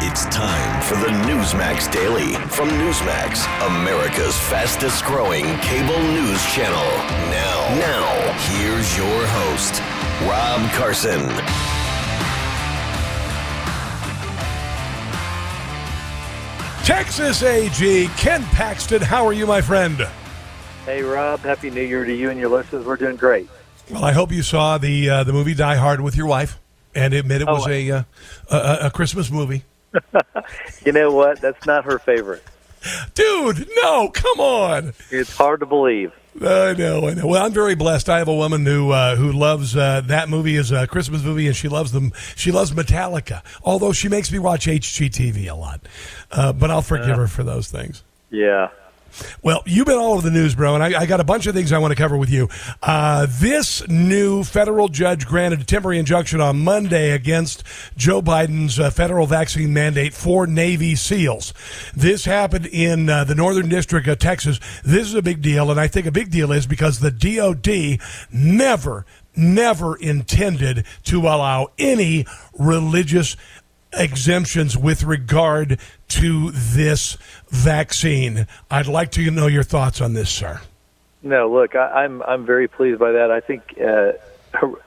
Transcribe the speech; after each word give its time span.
It's 0.00 0.24
time 0.26 0.82
for 0.82 0.94
the 0.96 1.08
Newsmax 1.28 1.90
Daily 1.92 2.34
from 2.48 2.68
Newsmax, 2.68 3.44
America's 3.66 4.36
fastest 4.38 5.04
growing 5.04 5.44
cable 5.58 6.00
news 6.00 6.44
channel. 6.52 6.86
Now, 7.30 7.74
now, 7.80 8.32
here's 8.52 8.96
your 8.96 9.26
host, 9.26 9.80
Rob 10.22 10.70
Carson. 10.72 11.26
Texas 16.84 17.42
AG, 17.42 18.08
Ken 18.16 18.42
Paxton, 18.44 19.02
how 19.02 19.26
are 19.26 19.32
you, 19.34 19.46
my 19.46 19.60
friend? 19.60 20.06
Hey, 20.86 21.02
Rob. 21.02 21.40
Happy 21.40 21.68
New 21.70 21.82
Year 21.82 22.04
to 22.04 22.14
you 22.14 22.30
and 22.30 22.40
your 22.40 22.48
listeners. 22.48 22.86
We're 22.86 22.96
doing 22.96 23.16
great. 23.16 23.46
Well, 23.90 24.04
I 24.04 24.12
hope 24.12 24.32
you 24.32 24.42
saw 24.42 24.78
the 24.78 25.08
uh, 25.10 25.24
the 25.24 25.32
movie 25.34 25.54
Die 25.54 25.76
Hard 25.76 26.00
with 26.00 26.16
your 26.16 26.26
wife 26.26 26.58
and 26.94 27.12
admit 27.12 27.42
it 27.42 27.46
was 27.46 27.66
Oh, 27.66 27.70
a, 27.70 27.90
uh, 27.90 28.02
a 28.50 28.86
a 28.86 28.90
Christmas 28.90 29.30
movie. 29.30 29.64
You 30.84 30.92
know 30.92 31.12
what? 31.12 31.40
That's 31.40 31.66
not 31.66 31.84
her 31.84 31.98
favorite. 31.98 32.42
Dude, 33.14 33.68
no, 33.82 34.08
come 34.08 34.40
on. 34.40 34.92
It's 35.10 35.36
hard 35.36 35.60
to 35.60 35.66
believe. 35.66 36.12
I 36.40 36.74
know, 36.74 37.08
I 37.08 37.14
know. 37.14 37.26
Well, 37.26 37.44
I'm 37.44 37.52
very 37.52 37.74
blessed. 37.74 38.08
I 38.08 38.18
have 38.18 38.28
a 38.28 38.34
woman 38.34 38.64
who 38.64 38.92
uh, 38.92 39.16
who 39.16 39.32
loves 39.32 39.76
uh, 39.76 40.02
that 40.02 40.28
movie 40.28 40.56
as 40.56 40.70
a 40.70 40.86
Christmas 40.86 41.24
movie, 41.24 41.48
and 41.48 41.56
she 41.56 41.68
loves 41.68 41.90
them. 41.90 42.12
She 42.36 42.52
loves 42.52 42.70
Metallica, 42.70 43.42
although 43.64 43.92
she 43.92 44.08
makes 44.08 44.30
me 44.30 44.38
watch 44.38 44.66
HGTV 44.66 45.50
a 45.50 45.54
lot. 45.54 45.80
Uh, 46.30 46.52
but 46.52 46.70
I'll 46.70 46.82
forgive 46.82 47.16
her 47.16 47.26
for 47.26 47.42
those 47.42 47.68
things. 47.68 48.04
Yeah. 48.30 48.68
Well, 49.42 49.62
you've 49.66 49.86
been 49.86 49.98
all 49.98 50.12
over 50.12 50.22
the 50.22 50.30
news, 50.30 50.54
bro, 50.54 50.74
and 50.74 50.82
I, 50.82 51.00
I 51.00 51.06
got 51.06 51.20
a 51.20 51.24
bunch 51.24 51.46
of 51.46 51.54
things 51.54 51.72
I 51.72 51.78
want 51.78 51.92
to 51.92 51.96
cover 51.96 52.16
with 52.16 52.30
you. 52.30 52.48
Uh, 52.82 53.26
this 53.28 53.86
new 53.88 54.44
federal 54.44 54.88
judge 54.88 55.26
granted 55.26 55.60
a 55.60 55.64
temporary 55.64 55.98
injunction 55.98 56.40
on 56.40 56.62
Monday 56.62 57.10
against 57.10 57.62
Joe 57.96 58.22
Biden's 58.22 58.78
uh, 58.78 58.90
federal 58.90 59.26
vaccine 59.26 59.72
mandate 59.72 60.14
for 60.14 60.46
Navy 60.46 60.94
SEALs. 60.94 61.52
This 61.94 62.24
happened 62.24 62.66
in 62.66 63.08
uh, 63.08 63.24
the 63.24 63.34
Northern 63.34 63.68
District 63.68 64.06
of 64.06 64.18
Texas. 64.18 64.60
This 64.84 65.08
is 65.08 65.14
a 65.14 65.22
big 65.22 65.42
deal, 65.42 65.70
and 65.70 65.80
I 65.80 65.88
think 65.88 66.06
a 66.06 66.12
big 66.12 66.30
deal 66.30 66.52
is 66.52 66.66
because 66.66 67.00
the 67.00 67.10
DOD 67.10 68.00
never, 68.32 69.06
never 69.34 69.96
intended 69.96 70.84
to 71.04 71.20
allow 71.20 71.68
any 71.78 72.26
religious 72.58 73.36
exemptions 73.92 74.76
with 74.76 75.02
regard 75.02 75.78
to 76.08 76.50
this 76.50 77.16
vaccine. 77.48 78.46
I'd 78.70 78.86
like 78.86 79.10
to 79.12 79.30
know 79.30 79.46
your 79.46 79.62
thoughts 79.62 80.00
on 80.00 80.14
this, 80.14 80.30
sir. 80.30 80.60
No, 81.22 81.50
look, 81.50 81.74
I, 81.74 82.04
I'm 82.04 82.22
I'm 82.22 82.46
very 82.46 82.68
pleased 82.68 82.98
by 82.98 83.12
that. 83.12 83.30
I 83.30 83.40
think 83.40 83.62
uh, 83.80 84.12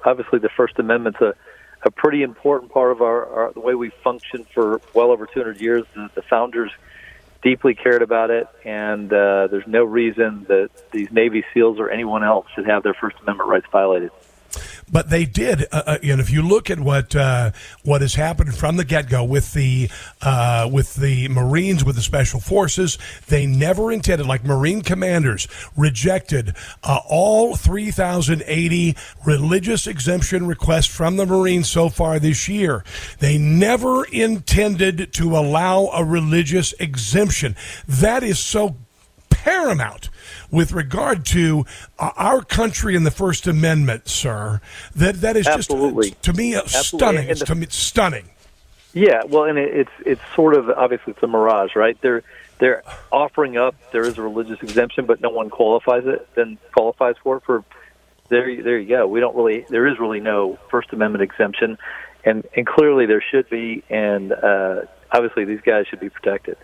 obviously 0.06 0.40
the 0.40 0.50
First 0.50 0.80
Amendment's 0.80 1.22
a 1.22 1.36
a 1.84 1.92
pretty 1.92 2.22
important 2.24 2.72
part 2.72 2.92
of 2.92 3.02
our, 3.02 3.26
our 3.26 3.54
the 3.54 3.60
way 3.60 3.76
we 3.76 3.90
function 3.90 4.46
for 4.54 4.82
well 4.94 5.12
over 5.12 5.26
200 5.26 5.60
years. 5.60 5.84
The, 5.96 6.10
the 6.16 6.22
founders 6.22 6.72
deeply 7.42 7.74
cared 7.74 8.02
about 8.02 8.30
it, 8.30 8.48
and 8.64 9.12
uh, 9.12 9.48
there's 9.48 9.68
no 9.68 9.84
reason 9.84 10.46
that 10.48 10.70
these 10.92 11.12
Navy 11.12 11.44
SEALs 11.54 11.80
or 11.80 11.90
anyone 11.90 12.24
else 12.24 12.46
should 12.54 12.68
have 12.68 12.84
their 12.84 12.94
First 12.94 13.18
Amendment 13.22 13.50
rights 13.50 13.66
violated. 13.72 14.12
But 14.92 15.10
they 15.10 15.26
did, 15.26 15.64
uh, 15.72 15.84
uh, 15.86 15.98
and 16.04 16.20
if 16.20 16.30
you 16.30 16.42
look 16.42 16.70
at 16.70 16.80
what 16.80 17.16
uh, 17.16 17.52
what 17.84 18.02
has 18.02 18.16
happened 18.16 18.56
from 18.56 18.76
the 18.78 18.84
get 18.84 19.10
go 19.10 19.24
with 19.24 19.54
the 19.54 19.90
uh, 20.22 20.70
with 20.72 20.96
the 20.96 21.28
Marines, 21.30 21.86
with 21.86 21.96
the 21.96 22.02
Special 22.02 22.40
Forces, 22.40 22.98
they 23.28 23.46
never 23.46 23.92
intended, 23.92 24.28
like 24.28 24.44
Marine 24.44 24.82
commanders, 24.82 25.48
rejected 25.78 26.56
uh, 26.84 27.00
all 27.08 27.56
3,080 27.56 28.96
religious 29.26 29.88
exemption 29.88 30.46
requests 30.46 30.88
from 30.88 31.18
the 31.18 31.26
Marines 31.26 31.70
so 31.70 31.90
far 31.90 32.20
this 32.20 32.50
year. 32.50 32.84
They 33.20 33.38
never 33.38 34.04
intended 34.06 35.14
to 35.14 35.38
allow 35.38 35.90
a 35.94 36.04
religious 36.04 36.74
exemption. 36.80 37.56
That 37.88 38.24
is 38.24 38.40
so 38.40 38.76
paramount 39.44 40.10
with 40.52 40.72
regard 40.72 41.26
to 41.26 41.66
uh, 41.98 42.12
our 42.16 42.42
country 42.44 42.96
and 42.96 43.06
the 43.06 43.12
First 43.12 43.48
Amendment, 43.48 44.08
sir. 44.08 44.62
That 44.96 45.22
that 45.22 45.36
is 45.36 45.48
Absolutely. 45.48 46.10
just 46.12 46.22
to 46.24 46.34
me 46.34 46.56
uh, 46.56 46.64
stunning. 46.68 47.22
And 47.22 47.32
It's 47.32 47.40
the- 47.40 47.46
to 47.48 47.56
me 47.56 47.64
it's 47.64 47.76
stunning. 47.76 48.30
Yeah, 48.94 49.24
well, 49.28 49.46
and 49.46 49.58
it, 49.58 49.74
it's 49.74 49.92
it's 50.06 50.22
sort 50.36 50.54
of 50.56 50.70
obviously 50.70 51.14
it's 51.14 51.24
a 51.24 51.28
mirage, 51.28 51.76
right? 51.76 51.98
They're 52.02 52.24
they're 52.60 52.84
offering 53.12 53.58
up 53.58 53.74
there 53.92 54.04
is 54.04 54.18
a 54.18 54.22
religious 54.22 54.62
exemption, 54.62 55.06
but 55.06 55.22
no 55.22 55.30
one 55.30 55.50
qualifies 55.50 56.06
it, 56.06 56.28
then 56.36 56.58
qualifies 56.74 57.16
for 57.24 57.38
it. 57.38 57.44
For 57.44 57.64
there, 58.30 58.48
you- 58.50 58.64
there 58.64 58.78
you 58.78 58.90
go. 58.90 59.08
We 59.08 59.20
don't 59.22 59.36
really 59.36 59.66
there 59.70 59.88
is 59.88 59.98
really 60.00 60.20
no 60.20 60.60
First 60.70 60.94
Amendment 60.94 61.24
exemption, 61.24 61.78
and 62.26 62.46
and 62.56 62.68
clearly 62.68 63.06
there 63.08 63.24
should 63.32 63.50
be, 63.50 63.82
and 63.90 64.34
uh, 64.34 64.82
obviously 65.12 65.46
these 65.46 65.62
guys 65.62 65.88
should 65.88 66.00
be 66.02 66.10
protected. 66.10 66.58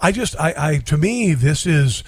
I 0.00 0.12
just, 0.12 0.38
I, 0.38 0.54
I, 0.56 0.78
to 0.78 0.96
me, 0.96 1.34
this 1.34 1.66
is. 1.66 2.04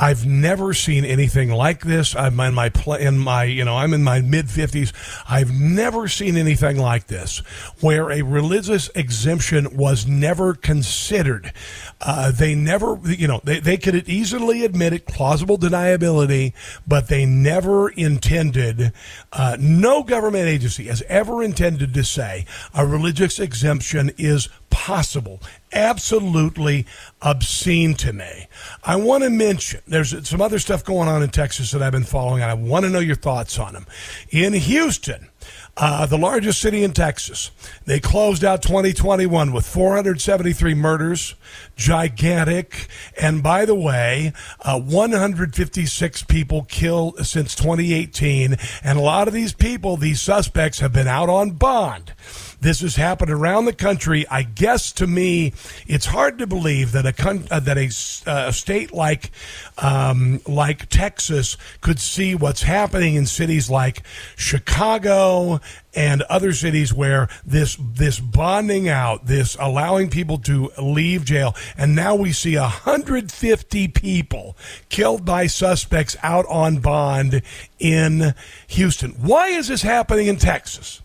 I've 0.00 0.24
never 0.24 0.74
seen 0.74 1.04
anything 1.04 1.50
like 1.50 1.80
this. 1.80 2.14
I'm 2.14 2.38
in 2.38 2.54
my 2.54 2.68
pla 2.68 2.94
in 2.94 3.18
my, 3.18 3.42
you 3.42 3.64
know, 3.64 3.76
I'm 3.76 3.92
in 3.92 4.04
my 4.04 4.20
mid 4.20 4.48
fifties. 4.48 4.92
I've 5.28 5.50
never 5.50 6.06
seen 6.06 6.36
anything 6.36 6.76
like 6.76 7.08
this, 7.08 7.38
where 7.80 8.12
a 8.12 8.22
religious 8.22 8.90
exemption 8.94 9.76
was 9.76 10.06
never 10.06 10.54
considered. 10.54 11.52
Uh, 12.00 12.30
they 12.30 12.54
never, 12.54 13.00
you 13.06 13.26
know, 13.26 13.40
they, 13.42 13.58
they 13.58 13.76
could 13.76 14.08
easily 14.08 14.64
admit 14.64 14.92
it, 14.92 15.04
plausible 15.08 15.58
deniability, 15.58 16.52
but 16.86 17.08
they 17.08 17.26
never 17.26 17.88
intended. 17.88 18.92
Uh, 19.32 19.56
no 19.58 20.04
government 20.04 20.46
agency 20.46 20.84
has 20.84 21.02
ever 21.08 21.42
intended 21.42 21.92
to 21.94 22.04
say 22.04 22.46
a 22.72 22.86
religious 22.86 23.40
exemption 23.40 24.12
is 24.16 24.48
possible. 24.70 25.40
Absolutely 25.72 26.86
obscene 27.20 27.94
to 27.94 28.12
me. 28.12 28.46
I 28.84 28.96
want 28.96 29.24
to 29.24 29.30
mention 29.30 29.80
there's 29.86 30.28
some 30.28 30.40
other 30.40 30.58
stuff 30.58 30.84
going 30.84 31.08
on 31.08 31.22
in 31.22 31.30
Texas 31.30 31.70
that 31.72 31.82
I've 31.82 31.92
been 31.92 32.04
following, 32.04 32.42
and 32.42 32.50
I 32.50 32.54
want 32.54 32.84
to 32.84 32.90
know 32.90 33.00
your 33.00 33.16
thoughts 33.16 33.58
on 33.58 33.74
them. 33.74 33.86
In 34.30 34.52
Houston, 34.52 35.28
uh, 35.76 36.06
the 36.06 36.18
largest 36.18 36.60
city 36.60 36.82
in 36.82 36.92
Texas, 36.92 37.52
they 37.86 38.00
closed 38.00 38.44
out 38.44 38.62
2021 38.62 39.52
with 39.52 39.64
473 39.64 40.74
murders, 40.74 41.36
gigantic. 41.76 42.88
And 43.20 43.44
by 43.44 43.64
the 43.64 43.76
way, 43.76 44.32
uh, 44.62 44.80
156 44.80 46.24
people 46.24 46.64
killed 46.64 47.24
since 47.24 47.54
2018. 47.54 48.56
And 48.82 48.98
a 48.98 49.02
lot 49.02 49.28
of 49.28 49.34
these 49.34 49.52
people, 49.52 49.96
these 49.96 50.20
suspects, 50.20 50.80
have 50.80 50.92
been 50.92 51.06
out 51.06 51.28
on 51.28 51.52
bond. 51.52 52.12
This 52.60 52.80
has 52.80 52.96
happened 52.96 53.30
around 53.30 53.66
the 53.66 53.72
country. 53.72 54.26
I 54.28 54.42
guess 54.42 54.90
to 54.92 55.06
me, 55.06 55.52
it's 55.86 56.06
hard 56.06 56.38
to 56.38 56.46
believe 56.46 56.92
that 56.92 57.06
a 57.06 57.12
con- 57.12 57.46
uh, 57.50 57.60
that 57.60 57.78
a, 57.78 57.86
uh, 58.28 58.48
a 58.48 58.52
state 58.52 58.92
like 58.92 59.30
um, 59.78 60.40
like 60.46 60.88
Texas 60.88 61.56
could 61.80 62.00
see 62.00 62.34
what's 62.34 62.62
happening 62.62 63.14
in 63.14 63.26
cities 63.26 63.70
like 63.70 64.02
Chicago 64.34 65.60
and 65.94 66.22
other 66.22 66.52
cities 66.52 66.92
where 66.92 67.28
this 67.46 67.78
this 67.80 68.18
bonding 68.18 68.88
out, 68.88 69.26
this 69.26 69.56
allowing 69.60 70.10
people 70.10 70.38
to 70.38 70.70
leave 70.78 71.24
jail, 71.24 71.54
and 71.76 71.94
now 71.94 72.16
we 72.16 72.32
see 72.32 72.56
150 72.56 73.88
people 73.88 74.56
killed 74.88 75.24
by 75.24 75.46
suspects 75.46 76.16
out 76.24 76.46
on 76.46 76.78
bond 76.78 77.40
in 77.78 78.34
Houston. 78.66 79.12
Why 79.12 79.48
is 79.48 79.68
this 79.68 79.82
happening 79.82 80.26
in 80.26 80.38
Texas? 80.38 81.02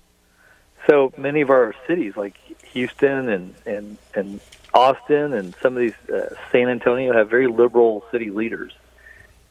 So 0.89 1.13
many 1.17 1.41
of 1.41 1.49
our 1.49 1.73
cities, 1.87 2.13
like 2.15 2.35
Houston 2.73 3.29
and 3.29 3.55
and 3.65 3.97
and 4.13 4.39
Austin 4.73 5.33
and 5.33 5.55
some 5.61 5.77
of 5.77 5.81
these 5.81 6.09
uh, 6.13 6.35
San 6.51 6.67
Antonio 6.67 7.13
have 7.13 7.29
very 7.29 7.47
liberal 7.47 8.03
city 8.11 8.29
leaders, 8.29 8.73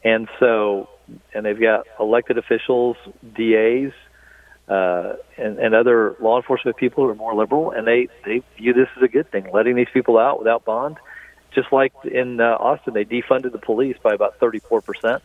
and 0.04 0.28
so 0.38 0.88
and 1.32 1.46
they've 1.46 1.60
got 1.60 1.86
elected 1.98 2.38
officials, 2.38 2.96
DAs, 3.34 3.92
uh, 4.68 5.14
and, 5.36 5.58
and 5.58 5.74
other 5.74 6.16
law 6.20 6.36
enforcement 6.36 6.76
people 6.76 7.04
who 7.04 7.10
are 7.10 7.14
more 7.14 7.34
liberal, 7.34 7.70
and 7.70 7.86
they 7.86 8.08
they 8.24 8.42
view 8.56 8.72
this 8.72 8.88
as 8.96 9.02
a 9.02 9.08
good 9.08 9.30
thing, 9.30 9.50
letting 9.52 9.76
these 9.76 9.90
people 9.92 10.18
out 10.18 10.38
without 10.38 10.64
bond. 10.64 10.96
Just 11.54 11.72
like 11.72 11.92
in 12.04 12.40
uh, 12.40 12.56
Austin, 12.58 12.94
they 12.94 13.04
defunded 13.04 13.52
the 13.52 13.58
police 13.58 13.96
by 14.02 14.14
about 14.14 14.38
34 14.38 14.80
percent, 14.80 15.22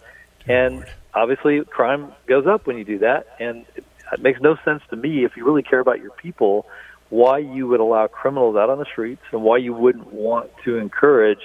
and 0.48 0.86
obviously 1.14 1.64
crime 1.66 2.12
goes 2.28 2.46
up 2.46 2.68
when 2.68 2.78
you 2.78 2.84
do 2.84 3.00
that, 3.00 3.36
and 3.40 3.66
it, 4.14 4.22
makes 4.22 4.42
no 4.42 4.58
sense 4.64 4.82
to 4.90 4.96
me 4.96 5.26
if 5.26 5.38
you 5.38 5.46
really 5.46 5.64
care 5.64 5.80
about 5.80 6.02
your 6.02 6.12
people 6.12 6.66
why 7.10 7.38
you 7.38 7.68
would 7.68 7.80
allow 7.80 8.08
criminals 8.08 8.58
out 8.58 8.70
on 8.70 8.80
the 8.80 8.86
streets 8.86 9.22
and 9.32 9.42
why 9.42 9.58
you 9.58 9.74
wouldn't 9.74 10.12
want 10.12 10.50
to 10.66 10.78
encourage 10.78 11.40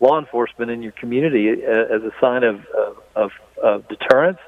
law 0.00 0.18
enforcement 0.18 0.70
in 0.70 0.82
your 0.82 0.92
community 0.92 1.48
as 1.48 2.02
a 2.02 2.12
sign 2.20 2.42
of 2.42 2.66
of, 3.14 3.32
of 3.62 3.88
deterrence, 3.88 4.38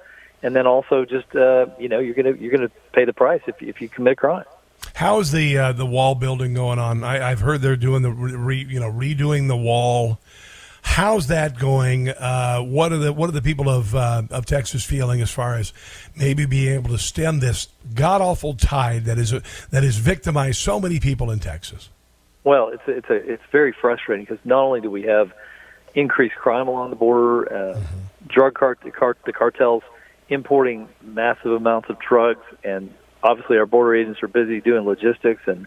and 0.42 0.56
then 0.56 0.66
also 0.66 1.04
just 1.04 1.34
uh, 1.34 1.66
you 1.78 1.88
know 1.88 1.98
you're 1.98 2.14
gonna 2.14 2.32
you're 2.32 2.52
gonna 2.52 2.70
pay 2.92 3.04
the 3.04 3.12
price 3.12 3.42
if 3.46 3.62
if 3.62 3.80
you 3.80 3.88
commit 3.88 4.14
a 4.14 4.16
crime. 4.16 4.44
How's 4.94 5.30
the 5.32 5.58
uh, 5.58 5.72
the 5.72 5.86
wall 5.86 6.14
building 6.14 6.54
going 6.54 6.78
on? 6.78 7.04
I, 7.04 7.30
have 7.30 7.40
heard 7.40 7.60
they're 7.60 7.76
doing 7.76 8.02
the 8.02 8.10
re, 8.10 8.66
you 8.68 8.80
know 8.80 8.90
redoing 8.90 9.48
the 9.48 9.56
wall. 9.56 10.18
How's 10.82 11.28
that 11.28 11.58
going? 11.58 12.10
Uh, 12.10 12.58
what 12.60 12.92
are 12.92 12.98
the 12.98 13.12
what 13.12 13.28
are 13.28 13.32
the 13.32 13.40
people 13.40 13.70
of 13.70 13.94
uh, 13.94 14.22
of 14.30 14.44
Texas 14.44 14.84
feeling 14.84 15.22
as 15.22 15.30
far 15.30 15.54
as 15.54 15.72
maybe 16.16 16.44
being 16.44 16.74
able 16.74 16.90
to 16.90 16.98
stem 16.98 17.40
this 17.40 17.68
god 17.94 18.20
awful 18.20 18.54
tide 18.54 19.04
that 19.04 19.16
is 19.16 19.32
a, 19.32 19.42
that 19.70 19.84
has 19.84 19.96
victimized 19.96 20.58
so 20.58 20.78
many 20.78 21.00
people 21.00 21.30
in 21.30 21.38
Texas? 21.38 21.88
Well, 22.44 22.68
it's 22.68 22.82
a, 22.88 22.90
it's 22.90 23.10
a, 23.10 23.32
it's 23.32 23.42
very 23.52 23.72
frustrating 23.80 24.26
because 24.26 24.44
not 24.44 24.62
only 24.62 24.80
do 24.80 24.90
we 24.90 25.02
have 25.04 25.32
increased 25.94 26.34
crime 26.34 26.68
along 26.68 26.90
the 26.90 26.96
border, 26.96 27.46
uh, 27.46 27.76
mm-hmm. 27.76 28.26
drug 28.26 28.54
cart 28.54 28.80
the, 28.84 28.90
cart 28.90 29.18
the 29.24 29.32
cartels 29.32 29.84
importing 30.28 30.88
massive 31.00 31.52
amounts 31.52 31.90
of 31.90 31.98
drugs, 32.00 32.44
and 32.64 32.92
obviously 33.22 33.56
our 33.56 33.66
border 33.66 33.94
agents 33.94 34.22
are 34.22 34.28
busy 34.28 34.60
doing 34.60 34.84
logistics 34.84 35.42
and 35.46 35.66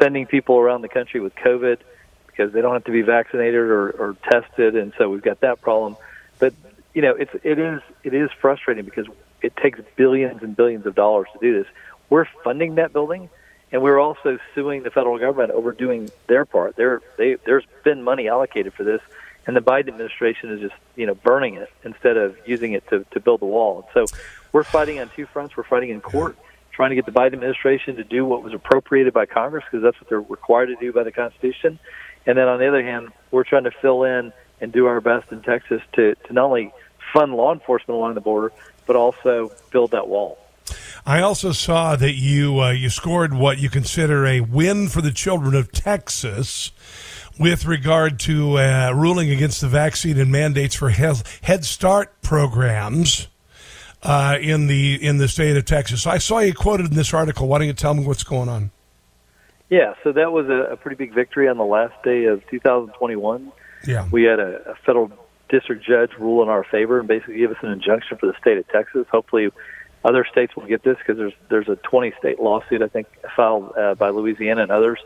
sending 0.00 0.26
people 0.26 0.56
around 0.58 0.82
the 0.82 0.88
country 0.88 1.20
with 1.20 1.34
COVID 1.36 1.78
because 2.34 2.52
they 2.52 2.60
don't 2.60 2.72
have 2.72 2.84
to 2.84 2.92
be 2.92 3.02
vaccinated 3.02 3.54
or, 3.54 3.90
or 3.90 4.16
tested, 4.30 4.76
and 4.76 4.92
so 4.98 5.08
we've 5.08 5.22
got 5.22 5.40
that 5.40 5.60
problem. 5.60 5.96
But 6.38 6.54
you 6.94 7.02
know, 7.02 7.14
it's 7.14 7.32
it 7.42 7.58
is 7.58 7.80
it 8.02 8.14
is 8.14 8.30
frustrating 8.40 8.84
because 8.84 9.06
it 9.42 9.56
takes 9.56 9.78
billions 9.96 10.42
and 10.42 10.56
billions 10.56 10.86
of 10.86 10.94
dollars 10.94 11.28
to 11.34 11.38
do 11.38 11.62
this. 11.62 11.70
We're 12.10 12.26
funding 12.42 12.76
that 12.76 12.92
building, 12.92 13.28
and 13.72 13.82
we're 13.82 13.98
also 13.98 14.38
suing 14.54 14.82
the 14.82 14.90
federal 14.90 15.18
government 15.18 15.50
over 15.50 15.72
doing 15.72 16.10
their 16.26 16.44
part. 16.44 16.76
There, 16.76 17.02
they, 17.18 17.36
there's 17.44 17.64
been 17.82 18.02
money 18.02 18.28
allocated 18.28 18.72
for 18.74 18.84
this, 18.84 19.00
and 19.46 19.56
the 19.56 19.60
Biden 19.60 19.88
administration 19.88 20.50
is 20.50 20.60
just 20.60 20.74
you 20.96 21.06
know 21.06 21.14
burning 21.14 21.54
it 21.54 21.70
instead 21.84 22.16
of 22.16 22.36
using 22.46 22.72
it 22.72 22.88
to 22.88 23.04
to 23.12 23.20
build 23.20 23.40
the 23.40 23.46
wall. 23.46 23.88
So 23.94 24.06
we're 24.52 24.64
fighting 24.64 25.00
on 25.00 25.10
two 25.14 25.26
fronts. 25.26 25.56
We're 25.56 25.64
fighting 25.64 25.90
in 25.90 26.00
court. 26.00 26.36
Trying 26.72 26.90
to 26.90 26.96
get 26.96 27.06
the 27.06 27.12
Biden 27.12 27.34
administration 27.34 27.96
to 27.96 28.04
do 28.04 28.24
what 28.24 28.42
was 28.42 28.52
appropriated 28.52 29.12
by 29.12 29.26
Congress 29.26 29.62
because 29.64 29.84
that's 29.84 30.00
what 30.00 30.08
they're 30.08 30.20
required 30.20 30.66
to 30.66 30.76
do 30.76 30.92
by 30.92 31.04
the 31.04 31.12
Constitution, 31.12 31.78
and 32.26 32.38
then 32.38 32.48
on 32.48 32.58
the 32.58 32.68
other 32.68 32.82
hand, 32.82 33.12
we're 33.30 33.44
trying 33.44 33.64
to 33.64 33.70
fill 33.70 34.04
in 34.04 34.32
and 34.60 34.72
do 34.72 34.86
our 34.86 35.00
best 35.00 35.30
in 35.32 35.42
Texas 35.42 35.82
to, 35.94 36.14
to 36.26 36.32
not 36.32 36.46
only 36.46 36.72
fund 37.12 37.34
law 37.34 37.52
enforcement 37.52 37.96
along 37.96 38.14
the 38.14 38.20
border, 38.20 38.52
but 38.86 38.96
also 38.96 39.52
build 39.70 39.90
that 39.92 40.08
wall. 40.08 40.38
I 41.06 41.20
also 41.20 41.52
saw 41.52 41.96
that 41.96 42.14
you 42.14 42.60
uh, 42.60 42.70
you 42.70 42.88
scored 42.88 43.34
what 43.34 43.58
you 43.58 43.68
consider 43.68 44.26
a 44.26 44.40
win 44.40 44.88
for 44.88 45.02
the 45.02 45.10
children 45.10 45.54
of 45.54 45.70
Texas 45.70 46.72
with 47.38 47.66
regard 47.66 48.18
to 48.20 48.58
uh, 48.58 48.92
ruling 48.94 49.28
against 49.30 49.60
the 49.60 49.68
vaccine 49.68 50.18
and 50.18 50.32
mandates 50.32 50.74
for 50.74 50.88
Head 50.88 51.64
Start 51.64 52.22
programs 52.22 53.28
uh, 54.02 54.38
in 54.40 54.66
the 54.66 54.94
in 54.94 55.18
the 55.18 55.28
state 55.28 55.56
of 55.56 55.66
Texas. 55.66 56.06
I 56.06 56.18
saw 56.18 56.38
you 56.38 56.54
quoted 56.54 56.86
in 56.86 56.94
this 56.94 57.12
article. 57.12 57.48
Why 57.48 57.58
don't 57.58 57.66
you 57.66 57.74
tell 57.74 57.94
me 57.94 58.04
what's 58.06 58.24
going 58.24 58.48
on? 58.48 58.70
Yeah, 59.70 59.94
so 60.02 60.12
that 60.12 60.32
was 60.32 60.48
a, 60.48 60.72
a 60.72 60.76
pretty 60.76 60.96
big 60.96 61.14
victory 61.14 61.48
on 61.48 61.56
the 61.56 61.64
last 61.64 61.94
day 62.02 62.24
of 62.26 62.46
2021. 62.50 63.52
Yeah, 63.86 64.08
we 64.10 64.24
had 64.24 64.40
a, 64.40 64.72
a 64.72 64.74
federal 64.86 65.10
district 65.48 65.84
judge 65.84 66.10
rule 66.18 66.42
in 66.42 66.48
our 66.48 66.64
favor 66.64 66.98
and 66.98 67.08
basically 67.08 67.36
give 67.36 67.50
us 67.50 67.56
an 67.62 67.70
injunction 67.70 68.18
for 68.18 68.26
the 68.26 68.34
state 68.40 68.58
of 68.58 68.68
Texas. 68.68 69.06
Hopefully, 69.10 69.50
other 70.04 70.26
states 70.30 70.54
will 70.54 70.66
get 70.66 70.82
this 70.82 70.96
because 70.98 71.16
there's 71.16 71.32
there's 71.48 71.68
a 71.68 71.76
20 71.76 72.12
state 72.18 72.40
lawsuit 72.40 72.82
I 72.82 72.88
think 72.88 73.06
filed 73.34 73.72
uh, 73.76 73.94
by 73.94 74.10
Louisiana 74.10 74.62
and 74.62 74.70
others. 74.70 74.98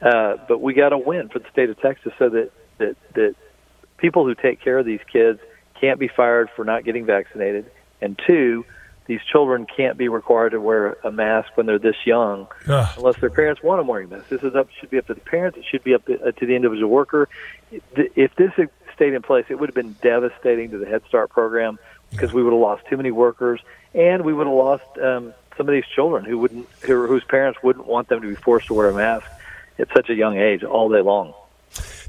Uh, 0.00 0.36
but 0.48 0.60
we 0.60 0.74
got 0.74 0.90
to 0.90 0.98
win 0.98 1.28
for 1.28 1.38
the 1.38 1.48
state 1.52 1.70
of 1.70 1.80
Texas 1.80 2.12
so 2.18 2.28
that 2.28 2.50
that 2.78 2.96
that 3.14 3.36
people 3.98 4.24
who 4.24 4.34
take 4.34 4.60
care 4.60 4.78
of 4.78 4.86
these 4.86 5.00
kids 5.12 5.38
can't 5.80 5.98
be 5.98 6.08
fired 6.08 6.48
for 6.54 6.64
not 6.64 6.84
getting 6.84 7.06
vaccinated, 7.06 7.70
and 8.00 8.20
two, 8.26 8.64
these 9.06 9.20
children 9.30 9.66
can't 9.66 9.98
be 9.98 10.08
required 10.08 10.50
to 10.50 10.60
wear 10.60 10.96
a 11.04 11.10
mask 11.10 11.56
when 11.56 11.66
they're 11.66 11.78
this 11.78 11.96
young, 12.04 12.46
Ugh. 12.68 12.88
unless 12.96 13.16
their 13.18 13.30
parents 13.30 13.62
want 13.62 13.80
them 13.80 13.88
wearing 13.88 14.08
masks. 14.08 14.28
This 14.30 14.42
is 14.42 14.54
up 14.54 14.68
should 14.78 14.90
be 14.90 14.98
up 14.98 15.06
to 15.08 15.14
the 15.14 15.20
parents. 15.20 15.58
It 15.58 15.64
should 15.70 15.84
be 15.84 15.94
up 15.94 16.04
to, 16.06 16.28
uh, 16.28 16.32
to 16.32 16.46
the 16.46 16.54
individual 16.54 16.90
worker. 16.90 17.28
If 17.70 18.34
this 18.36 18.52
stayed 18.94 19.14
in 19.14 19.22
place, 19.22 19.46
it 19.48 19.58
would 19.58 19.68
have 19.68 19.74
been 19.74 19.96
devastating 20.02 20.70
to 20.70 20.78
the 20.78 20.86
Head 20.86 21.02
Start 21.08 21.30
program 21.30 21.78
because 22.10 22.32
we 22.32 22.42
would 22.42 22.52
have 22.52 22.60
lost 22.60 22.86
too 22.88 22.96
many 22.96 23.10
workers, 23.10 23.60
and 23.94 24.24
we 24.24 24.32
would 24.32 24.46
have 24.46 24.54
lost 24.54 24.84
um, 24.98 25.34
some 25.56 25.68
of 25.68 25.72
these 25.72 25.86
children 25.94 26.24
who 26.24 26.38
wouldn't, 26.38 26.68
who, 26.82 27.06
whose 27.06 27.24
parents 27.24 27.62
wouldn't 27.62 27.86
want 27.86 28.08
them 28.08 28.20
to 28.20 28.28
be 28.28 28.34
forced 28.34 28.68
to 28.68 28.74
wear 28.74 28.90
a 28.90 28.94
mask 28.94 29.26
at 29.78 29.88
such 29.94 30.10
a 30.10 30.14
young 30.14 30.38
age 30.38 30.62
all 30.62 30.90
day 30.90 31.00
long. 31.00 31.34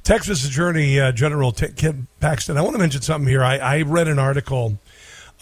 Texas 0.04 0.46
Attorney 0.46 1.00
uh, 1.00 1.14
General 1.14 1.54
T- 1.54 1.70
Ken 1.70 2.08
Paxton. 2.20 2.58
I 2.58 2.62
want 2.62 2.74
to 2.74 2.80
mention 2.80 3.02
something 3.02 3.28
here. 3.28 3.42
I, 3.42 3.58
I 3.58 3.82
read 3.84 4.10
an 4.10 4.20
article 4.20 4.78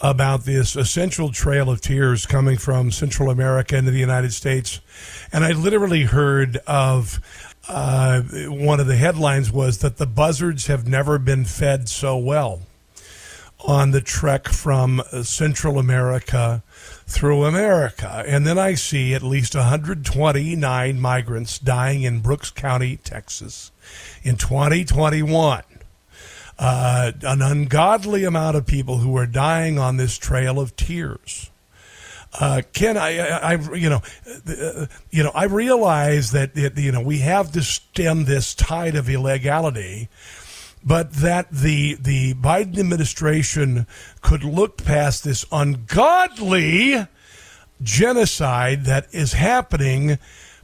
about 0.02 0.44
this 0.44 0.74
essential 0.74 1.30
trail 1.30 1.70
of 1.70 1.80
tears 1.80 2.26
coming 2.26 2.58
from 2.58 2.90
Central 2.90 3.30
America 3.30 3.76
into 3.76 3.92
the 3.92 3.98
United 3.98 4.32
States, 4.32 4.80
and 5.32 5.44
I 5.44 5.52
literally 5.52 6.02
heard 6.02 6.56
of 6.66 7.20
uh, 7.68 8.22
one 8.22 8.80
of 8.80 8.88
the 8.88 8.96
headlines 8.96 9.52
was 9.52 9.78
that 9.78 9.96
the 9.96 10.06
buzzards 10.06 10.66
have 10.66 10.88
never 10.88 11.18
been 11.18 11.44
fed 11.44 11.88
so 11.88 12.18
well 12.18 12.62
on 13.64 13.92
the 13.92 14.00
trek 14.00 14.48
from 14.48 15.00
Central 15.22 15.78
America 15.78 16.62
through 17.06 17.44
America. 17.44 18.24
And 18.26 18.44
then 18.44 18.58
I 18.58 18.74
see 18.74 19.14
at 19.14 19.22
least 19.22 19.54
129 19.54 21.00
migrants 21.00 21.58
dying 21.60 22.02
in 22.02 22.20
Brooks 22.20 22.50
County, 22.50 22.96
Texas 22.96 23.70
in 24.24 24.36
2021. 24.36 25.62
Uh, 26.58 27.12
an 27.22 27.42
ungodly 27.42 28.24
amount 28.24 28.56
of 28.56 28.66
people 28.66 28.98
who 28.98 29.16
are 29.16 29.26
dying 29.26 29.78
on 29.78 29.96
this 29.96 30.18
trail 30.18 30.60
of 30.60 30.76
tears. 30.76 31.50
Uh, 32.38 32.62
Ken, 32.72 32.96
I, 32.96 33.18
I, 33.18 33.74
you 33.74 33.90
know, 33.90 34.00
uh, 34.48 34.86
you 35.10 35.22
know, 35.22 35.32
I 35.34 35.44
realize 35.44 36.30
that 36.32 36.56
it, 36.56 36.78
you 36.78 36.90
know 36.90 37.02
we 37.02 37.18
have 37.18 37.52
to 37.52 37.62
stem 37.62 38.24
this 38.24 38.54
tide 38.54 38.96
of 38.96 39.08
illegality, 39.08 40.08
but 40.82 41.12
that 41.14 41.50
the 41.50 41.96
the 42.00 42.32
Biden 42.34 42.78
administration 42.78 43.86
could 44.22 44.44
look 44.44 44.82
past 44.82 45.24
this 45.24 45.44
ungodly 45.52 47.06
genocide 47.82 48.84
that 48.86 49.08
is 49.12 49.34
happening, 49.34 50.18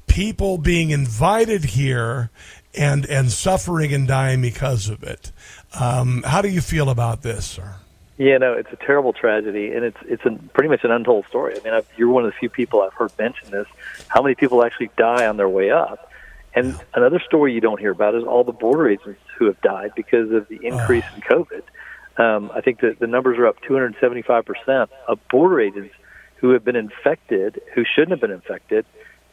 people 0.06 0.56
being 0.56 0.88
invited 0.88 1.64
here 1.64 2.30
and 2.74 3.04
and 3.06 3.30
suffering 3.30 3.92
and 3.92 4.08
dying 4.08 4.40
because 4.40 4.88
of 4.88 5.02
it. 5.02 5.32
Um, 5.78 6.22
how 6.24 6.42
do 6.42 6.48
you 6.48 6.60
feel 6.60 6.90
about 6.90 7.22
this, 7.22 7.46
sir? 7.46 7.76
Yeah, 8.16 8.38
no, 8.38 8.52
it's 8.54 8.72
a 8.72 8.76
terrible 8.76 9.12
tragedy, 9.12 9.72
and 9.72 9.84
it's 9.84 9.98
it's 10.04 10.22
pretty 10.52 10.68
much 10.68 10.82
an 10.82 10.90
untold 10.90 11.26
story. 11.26 11.54
I 11.56 11.62
mean, 11.62 11.72
I've, 11.72 11.86
you're 11.96 12.08
one 12.08 12.24
of 12.24 12.32
the 12.32 12.36
few 12.36 12.48
people 12.48 12.82
I've 12.82 12.92
heard 12.94 13.12
mention 13.16 13.50
this. 13.50 13.68
How 14.08 14.22
many 14.22 14.34
people 14.34 14.64
actually 14.64 14.90
die 14.96 15.26
on 15.26 15.36
their 15.36 15.48
way 15.48 15.70
up? 15.70 16.10
And 16.52 16.78
another 16.94 17.20
story 17.20 17.54
you 17.54 17.60
don't 17.60 17.78
hear 17.78 17.92
about 17.92 18.16
is 18.16 18.24
all 18.24 18.42
the 18.42 18.52
border 18.52 18.88
agents 18.88 19.20
who 19.38 19.44
have 19.44 19.60
died 19.60 19.92
because 19.94 20.32
of 20.32 20.48
the 20.48 20.58
increase 20.66 21.04
oh. 21.12 21.14
in 21.14 21.20
COVID. 21.22 21.62
Um, 22.20 22.50
I 22.52 22.60
think 22.60 22.80
that 22.80 22.98
the 22.98 23.06
numbers 23.06 23.38
are 23.38 23.46
up 23.46 23.60
275 23.62 24.44
percent 24.44 24.90
of 25.06 25.20
border 25.28 25.60
agents 25.60 25.94
who 26.36 26.50
have 26.50 26.64
been 26.64 26.76
infected, 26.76 27.60
who 27.74 27.84
shouldn't 27.84 28.10
have 28.10 28.20
been 28.20 28.32
infected, 28.32 28.84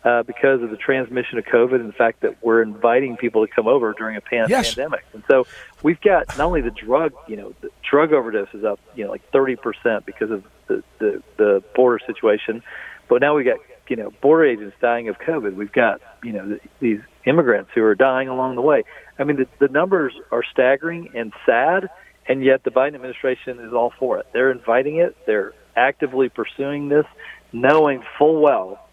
uh, 0.06 0.22
because 0.22 0.62
of 0.62 0.70
the 0.70 0.78
transmission 0.78 1.40
of 1.40 1.46
COVID 1.46 1.76
and 1.76 1.90
the 1.90 1.94
fact 1.94 2.22
that 2.22 2.42
we're 2.44 2.62
inviting 2.62 3.18
people 3.18 3.46
to 3.46 3.52
come 3.52 3.68
over 3.68 3.92
during 3.94 4.16
a 4.16 4.22
pan- 4.22 4.46
yes. 4.50 4.76
pandemic. 4.76 5.04
And 5.14 5.24
so 5.28 5.48
we've 5.82 6.00
got 6.00 6.28
not 6.38 6.46
only 6.46 6.62
the 6.62 6.70
drug, 6.70 7.14
you 7.28 7.36
know, 7.36 7.56
the 7.62 7.72
drug 7.90 8.14
overdose 8.14 8.50
is 8.54 8.64
up, 8.64 8.80
you 8.96 9.04
know, 9.04 9.10
like 9.10 9.30
30% 9.32 10.06
because 10.06 10.30
of 10.30 10.44
the, 10.68 10.84
the, 11.00 11.24
the 11.38 11.64
border 11.76 12.00
situation, 12.06 12.62
but 13.10 13.20
now 13.20 13.36
we've 13.36 13.48
got, 13.48 13.58
you 13.88 13.96
know, 13.96 14.12
border 14.22 14.46
agents 14.46 14.76
dying 14.80 15.10
of 15.10 15.18
COVID. 15.18 15.56
We've 15.56 15.72
got, 15.72 16.02
you 16.24 16.34
know, 16.34 16.50
the, 16.50 16.60
these 16.80 17.00
immigrants 17.26 17.72
who 17.74 17.84
are 17.84 17.96
dying 17.96 18.30
along 18.30 18.56
the 18.56 18.62
way. 18.62 18.84
I 19.18 19.24
mean, 19.24 19.38
the, 19.38 19.48
the 19.60 19.74
numbers 19.74 20.14
are 20.32 20.44
staggering 20.52 21.10
and 21.16 21.34
sad, 21.48 21.90
and 22.28 22.44
yet 22.44 22.64
the 22.64 22.70
Biden 22.70 22.94
administration 22.94 23.60
is 23.60 23.74
all 23.74 23.92
for 23.98 24.20
it. 24.20 24.28
They're 24.34 24.52
inviting 24.52 24.98
it. 24.98 25.18
They're 25.26 25.54
actively 25.76 26.30
pursuing 26.30 26.90
this, 26.90 27.06
knowing 27.52 28.04
full 28.20 28.40
well 28.40 28.85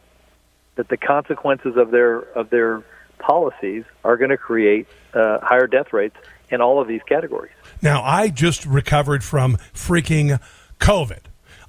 that 0.76 0.88
the 0.88 0.96
consequences 0.96 1.76
of 1.76 1.90
their 1.90 2.20
of 2.36 2.50
their 2.50 2.82
policies 3.18 3.84
are 4.04 4.16
going 4.16 4.30
to 4.30 4.36
create 4.36 4.88
uh, 5.14 5.38
higher 5.40 5.66
death 5.66 5.92
rates 5.92 6.16
in 6.50 6.60
all 6.60 6.80
of 6.80 6.88
these 6.88 7.02
categories. 7.08 7.52
Now, 7.80 8.02
I 8.02 8.28
just 8.28 8.66
recovered 8.66 9.24
from 9.24 9.56
freaking 9.72 10.40
COVID. 10.78 11.20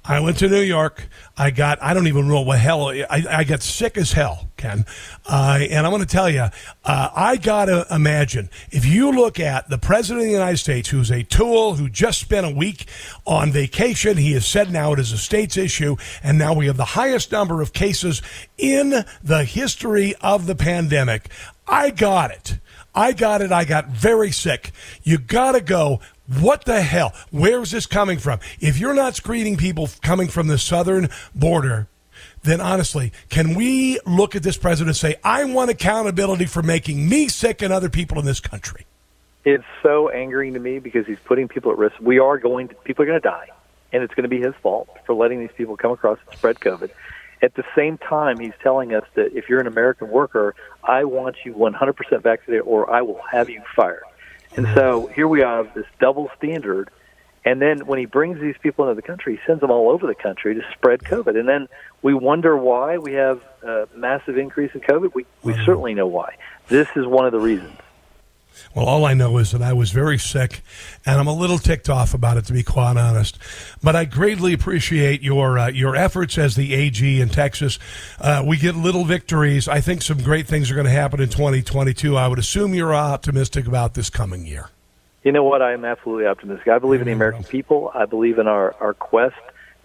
I 0.06 0.20
went 0.20 0.38
to 0.38 0.48
New 0.48 0.60
York. 0.60 1.08
I 1.36 1.50
got, 1.50 1.82
I 1.82 1.94
don't 1.94 2.06
even 2.06 2.28
know 2.28 2.42
what 2.42 2.58
hell, 2.58 2.88
I, 2.88 3.24
I 3.28 3.44
got 3.44 3.62
sick 3.62 3.96
as 3.96 4.12
hell, 4.12 4.50
Ken. 4.58 4.84
Uh, 5.24 5.60
and 5.70 5.86
I'm 5.86 5.90
going 5.90 6.02
to 6.02 6.06
tell 6.06 6.28
you, 6.28 6.48
uh, 6.84 7.08
I 7.16 7.36
got 7.36 7.66
to 7.66 7.86
imagine 7.90 8.50
if 8.70 8.84
you 8.84 9.12
look 9.12 9.40
at 9.40 9.70
the 9.70 9.78
President 9.78 10.24
of 10.24 10.26
the 10.26 10.32
United 10.32 10.58
States, 10.58 10.90
who's 10.90 11.10
a 11.10 11.22
tool, 11.22 11.76
who 11.76 11.88
just 11.88 12.20
spent 12.20 12.44
a 12.44 12.50
week 12.50 12.86
on 13.26 13.50
vacation, 13.50 14.18
he 14.18 14.32
has 14.32 14.46
said 14.46 14.70
now 14.70 14.92
it 14.92 14.98
is 14.98 15.10
a 15.10 15.18
state's 15.18 15.56
issue, 15.56 15.96
and 16.22 16.36
now 16.36 16.52
we 16.52 16.66
have 16.66 16.76
the 16.76 16.84
highest 16.84 17.32
number 17.32 17.62
of 17.62 17.72
cases 17.72 18.20
in 18.58 19.06
the 19.22 19.44
history 19.44 20.14
of 20.20 20.44
the 20.44 20.54
pandemic. 20.54 21.30
I 21.66 21.88
got 21.88 22.30
it. 22.30 22.58
I 22.94 23.12
got 23.12 23.42
it. 23.42 23.50
I 23.50 23.64
got 23.64 23.88
very 23.88 24.30
sick. 24.30 24.70
You 25.02 25.18
got 25.18 25.52
to 25.52 25.60
go. 25.60 26.00
What 26.26 26.64
the 26.64 26.80
hell? 26.80 27.12
Where's 27.30 27.70
this 27.70 27.86
coming 27.86 28.18
from? 28.18 28.40
If 28.58 28.78
you're 28.78 28.94
not 28.94 29.14
screening 29.14 29.56
people 29.58 29.90
coming 30.00 30.28
from 30.28 30.46
the 30.46 30.56
southern 30.56 31.10
border, 31.34 31.86
then 32.42 32.62
honestly, 32.62 33.12
can 33.28 33.54
we 33.54 33.98
look 34.06 34.34
at 34.34 34.42
this 34.42 34.56
president 34.56 34.88
and 34.88 34.96
say, 34.96 35.16
I 35.22 35.44
want 35.44 35.70
accountability 35.70 36.46
for 36.46 36.62
making 36.62 37.06
me 37.08 37.28
sick 37.28 37.60
and 37.60 37.72
other 37.72 37.90
people 37.90 38.18
in 38.18 38.24
this 38.24 38.40
country? 38.40 38.86
It's 39.44 39.64
so 39.82 40.08
angering 40.08 40.54
to 40.54 40.60
me 40.60 40.78
because 40.78 41.06
he's 41.06 41.18
putting 41.18 41.46
people 41.46 41.70
at 41.72 41.76
risk. 41.76 41.96
We 42.00 42.18
are 42.18 42.38
going 42.38 42.68
to, 42.68 42.74
people 42.76 43.02
are 43.02 43.06
going 43.06 43.20
to 43.20 43.28
die, 43.28 43.48
and 43.92 44.02
it's 44.02 44.14
going 44.14 44.22
to 44.22 44.28
be 44.28 44.40
his 44.40 44.54
fault 44.62 44.88
for 45.04 45.14
letting 45.14 45.40
these 45.40 45.52
people 45.54 45.76
come 45.76 45.90
across 45.90 46.18
and 46.26 46.38
spread 46.38 46.58
COVID. 46.60 46.90
At 47.42 47.54
the 47.54 47.64
same 47.76 47.98
time, 47.98 48.38
he's 48.38 48.54
telling 48.62 48.94
us 48.94 49.04
that 49.14 49.36
if 49.36 49.50
you're 49.50 49.60
an 49.60 49.66
American 49.66 50.08
worker, 50.08 50.54
I 50.82 51.04
want 51.04 51.36
you 51.44 51.52
100% 51.52 52.22
vaccinated 52.22 52.62
or 52.64 52.90
I 52.90 53.02
will 53.02 53.20
have 53.30 53.50
you 53.50 53.62
fired. 53.76 54.04
And 54.56 54.66
so 54.74 55.06
here 55.08 55.26
we 55.26 55.40
have 55.40 55.74
this 55.74 55.86
double 55.98 56.30
standard. 56.36 56.90
And 57.44 57.60
then 57.60 57.86
when 57.86 57.98
he 57.98 58.06
brings 58.06 58.40
these 58.40 58.54
people 58.62 58.88
into 58.88 58.94
the 58.94 59.06
country, 59.06 59.36
he 59.36 59.40
sends 59.46 59.60
them 59.60 59.70
all 59.70 59.90
over 59.90 60.06
the 60.06 60.14
country 60.14 60.54
to 60.54 60.62
spread 60.72 61.00
COVID. 61.00 61.38
And 61.38 61.46
then 61.46 61.68
we 62.02 62.14
wonder 62.14 62.56
why 62.56 62.98
we 62.98 63.14
have 63.14 63.42
a 63.62 63.88
massive 63.94 64.38
increase 64.38 64.70
in 64.74 64.80
COVID. 64.80 65.14
We, 65.14 65.26
we 65.42 65.52
mm-hmm. 65.52 65.64
certainly 65.64 65.94
know 65.94 66.06
why. 66.06 66.36
This 66.68 66.88
is 66.96 67.06
one 67.06 67.26
of 67.26 67.32
the 67.32 67.40
reasons. 67.40 67.76
Well, 68.74 68.86
all 68.86 69.04
I 69.04 69.14
know 69.14 69.38
is 69.38 69.52
that 69.52 69.62
I 69.62 69.72
was 69.72 69.90
very 69.90 70.18
sick, 70.18 70.62
and 71.06 71.18
I'm 71.18 71.26
a 71.26 71.34
little 71.34 71.58
ticked 71.58 71.88
off 71.88 72.14
about 72.14 72.36
it, 72.36 72.44
to 72.46 72.52
be 72.52 72.62
quite 72.62 72.96
honest. 72.96 73.38
But 73.82 73.96
I 73.96 74.04
greatly 74.04 74.52
appreciate 74.52 75.22
your 75.22 75.58
uh, 75.58 75.68
your 75.68 75.96
efforts 75.96 76.38
as 76.38 76.56
the 76.56 76.74
AG 76.74 77.20
in 77.20 77.28
Texas. 77.28 77.78
Uh, 78.20 78.42
we 78.46 78.56
get 78.56 78.74
little 78.74 79.04
victories. 79.04 79.68
I 79.68 79.80
think 79.80 80.02
some 80.02 80.22
great 80.22 80.46
things 80.46 80.70
are 80.70 80.74
going 80.74 80.86
to 80.86 80.92
happen 80.92 81.20
in 81.20 81.28
2022. 81.28 82.16
I 82.16 82.28
would 82.28 82.38
assume 82.38 82.74
you're 82.74 82.94
optimistic 82.94 83.66
about 83.66 83.94
this 83.94 84.10
coming 84.10 84.46
year. 84.46 84.70
You 85.22 85.32
know 85.32 85.44
what? 85.44 85.62
I 85.62 85.72
am 85.72 85.84
absolutely 85.84 86.26
optimistic. 86.26 86.68
I 86.68 86.78
believe 86.78 87.00
in 87.00 87.06
the 87.06 87.12
American 87.12 87.44
people. 87.44 87.90
I 87.94 88.04
believe 88.04 88.38
in 88.38 88.46
our, 88.46 88.74
our 88.80 88.92
quest 88.92 89.36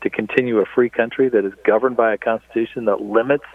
to 0.01 0.09
continue 0.09 0.59
a 0.59 0.65
free 0.65 0.89
country 0.89 1.29
that 1.29 1.45
is 1.45 1.53
governed 1.65 1.97
by 1.97 2.13
a 2.13 2.17
constitution 2.17 2.85
that 2.85 3.01
limits 3.01 3.45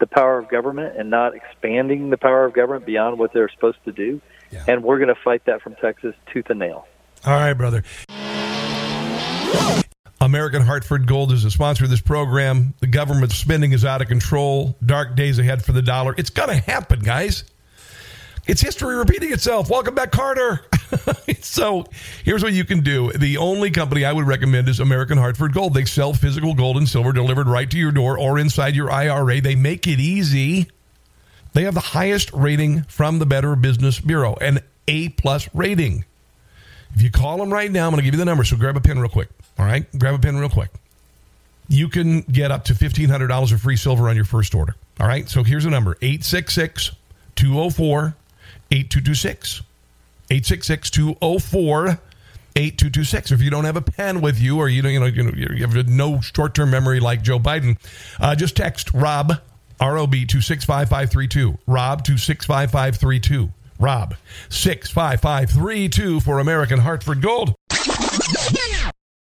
the 0.00 0.06
power 0.06 0.38
of 0.38 0.48
government 0.48 0.96
and 0.96 1.10
not 1.10 1.34
expanding 1.34 2.10
the 2.10 2.16
power 2.16 2.44
of 2.44 2.52
government 2.52 2.86
beyond 2.86 3.18
what 3.18 3.32
they're 3.32 3.48
supposed 3.48 3.78
to 3.84 3.92
do. 3.92 4.20
Yeah. 4.50 4.64
And 4.66 4.82
we're 4.82 4.98
going 4.98 5.14
to 5.14 5.20
fight 5.22 5.44
that 5.46 5.62
from 5.62 5.74
Texas 5.76 6.14
tooth 6.32 6.50
and 6.50 6.58
nail. 6.58 6.86
All 7.26 7.34
right, 7.34 7.54
brother. 7.54 7.82
American 10.20 10.62
Hartford 10.62 11.06
Gold 11.06 11.32
is 11.32 11.44
a 11.44 11.50
sponsor 11.50 11.84
of 11.84 11.90
this 11.90 12.00
program. 12.00 12.74
The 12.80 12.86
government 12.86 13.32
spending 13.32 13.72
is 13.72 13.84
out 13.84 14.02
of 14.02 14.08
control. 14.08 14.76
Dark 14.84 15.14
days 15.14 15.38
ahead 15.38 15.64
for 15.64 15.72
the 15.72 15.82
dollar. 15.82 16.14
It's 16.18 16.30
going 16.30 16.48
to 16.48 16.56
happen, 16.56 17.00
guys. 17.00 17.44
It's 18.46 18.60
history 18.60 18.96
repeating 18.96 19.32
itself. 19.32 19.68
Welcome 19.68 19.94
back, 19.94 20.10
Carter. 20.10 20.62
so 21.40 21.84
here's 22.24 22.42
what 22.42 22.54
you 22.54 22.64
can 22.64 22.80
do. 22.80 23.12
The 23.12 23.36
only 23.36 23.70
company 23.70 24.04
I 24.04 24.12
would 24.12 24.26
recommend 24.26 24.68
is 24.68 24.80
American 24.80 25.18
Hartford 25.18 25.52
Gold. 25.52 25.74
They 25.74 25.84
sell 25.84 26.14
physical 26.14 26.54
gold 26.54 26.78
and 26.78 26.88
silver 26.88 27.12
delivered 27.12 27.46
right 27.46 27.70
to 27.70 27.76
your 27.76 27.92
door 27.92 28.18
or 28.18 28.38
inside 28.38 28.74
your 28.74 28.90
IRA. 28.90 29.40
They 29.40 29.54
make 29.54 29.86
it 29.86 30.00
easy. 30.00 30.68
They 31.58 31.64
have 31.64 31.74
the 31.74 31.80
highest 31.80 32.32
rating 32.32 32.84
from 32.84 33.18
the 33.18 33.26
Better 33.26 33.56
Business 33.56 33.98
Bureau, 33.98 34.36
an 34.40 34.60
A 34.86 35.08
plus 35.08 35.52
rating. 35.52 36.04
If 36.94 37.02
you 37.02 37.10
call 37.10 37.38
them 37.38 37.52
right 37.52 37.68
now, 37.68 37.86
I'm 37.86 37.90
going 37.90 37.98
to 37.98 38.04
give 38.04 38.14
you 38.14 38.18
the 38.18 38.24
number. 38.24 38.44
So 38.44 38.56
grab 38.56 38.76
a 38.76 38.80
pen 38.80 39.00
real 39.00 39.08
quick. 39.08 39.28
All 39.58 39.66
right, 39.66 39.84
grab 39.98 40.14
a 40.14 40.20
pen 40.20 40.36
real 40.36 40.50
quick. 40.50 40.70
You 41.66 41.88
can 41.88 42.20
get 42.20 42.52
up 42.52 42.66
to 42.66 42.74
$1,500 42.74 43.52
of 43.52 43.60
free 43.60 43.74
silver 43.74 44.08
on 44.08 44.14
your 44.14 44.24
first 44.24 44.54
order. 44.54 44.76
All 45.00 45.08
right, 45.08 45.28
so 45.28 45.42
here's 45.42 45.64
the 45.64 45.70
number 45.70 45.96
866 46.00 46.92
204 47.34 48.14
8226. 48.70 49.62
866 50.30 50.90
204 50.90 51.98
8226. 52.54 53.32
If 53.32 53.42
you 53.42 53.50
don't 53.50 53.64
have 53.64 53.76
a 53.76 53.82
pen 53.82 54.20
with 54.20 54.38
you 54.38 54.58
or 54.58 54.68
you, 54.68 54.80
don't, 54.80 54.92
you, 54.92 55.24
know, 55.24 55.32
you 55.34 55.66
have 55.66 55.88
no 55.88 56.20
short 56.20 56.54
term 56.54 56.70
memory 56.70 57.00
like 57.00 57.22
Joe 57.22 57.40
Biden, 57.40 57.78
uh, 58.20 58.36
just 58.36 58.56
text 58.56 58.94
Rob 58.94 59.40
ROB 59.80 60.12
265532. 60.12 61.58
Rob 61.66 62.04
265532. 62.04 63.52
Rob 63.78 64.14
65532 64.48 66.20
for 66.20 66.38
American 66.38 66.80
Hartford 66.80 67.22
Gold. 67.22 67.54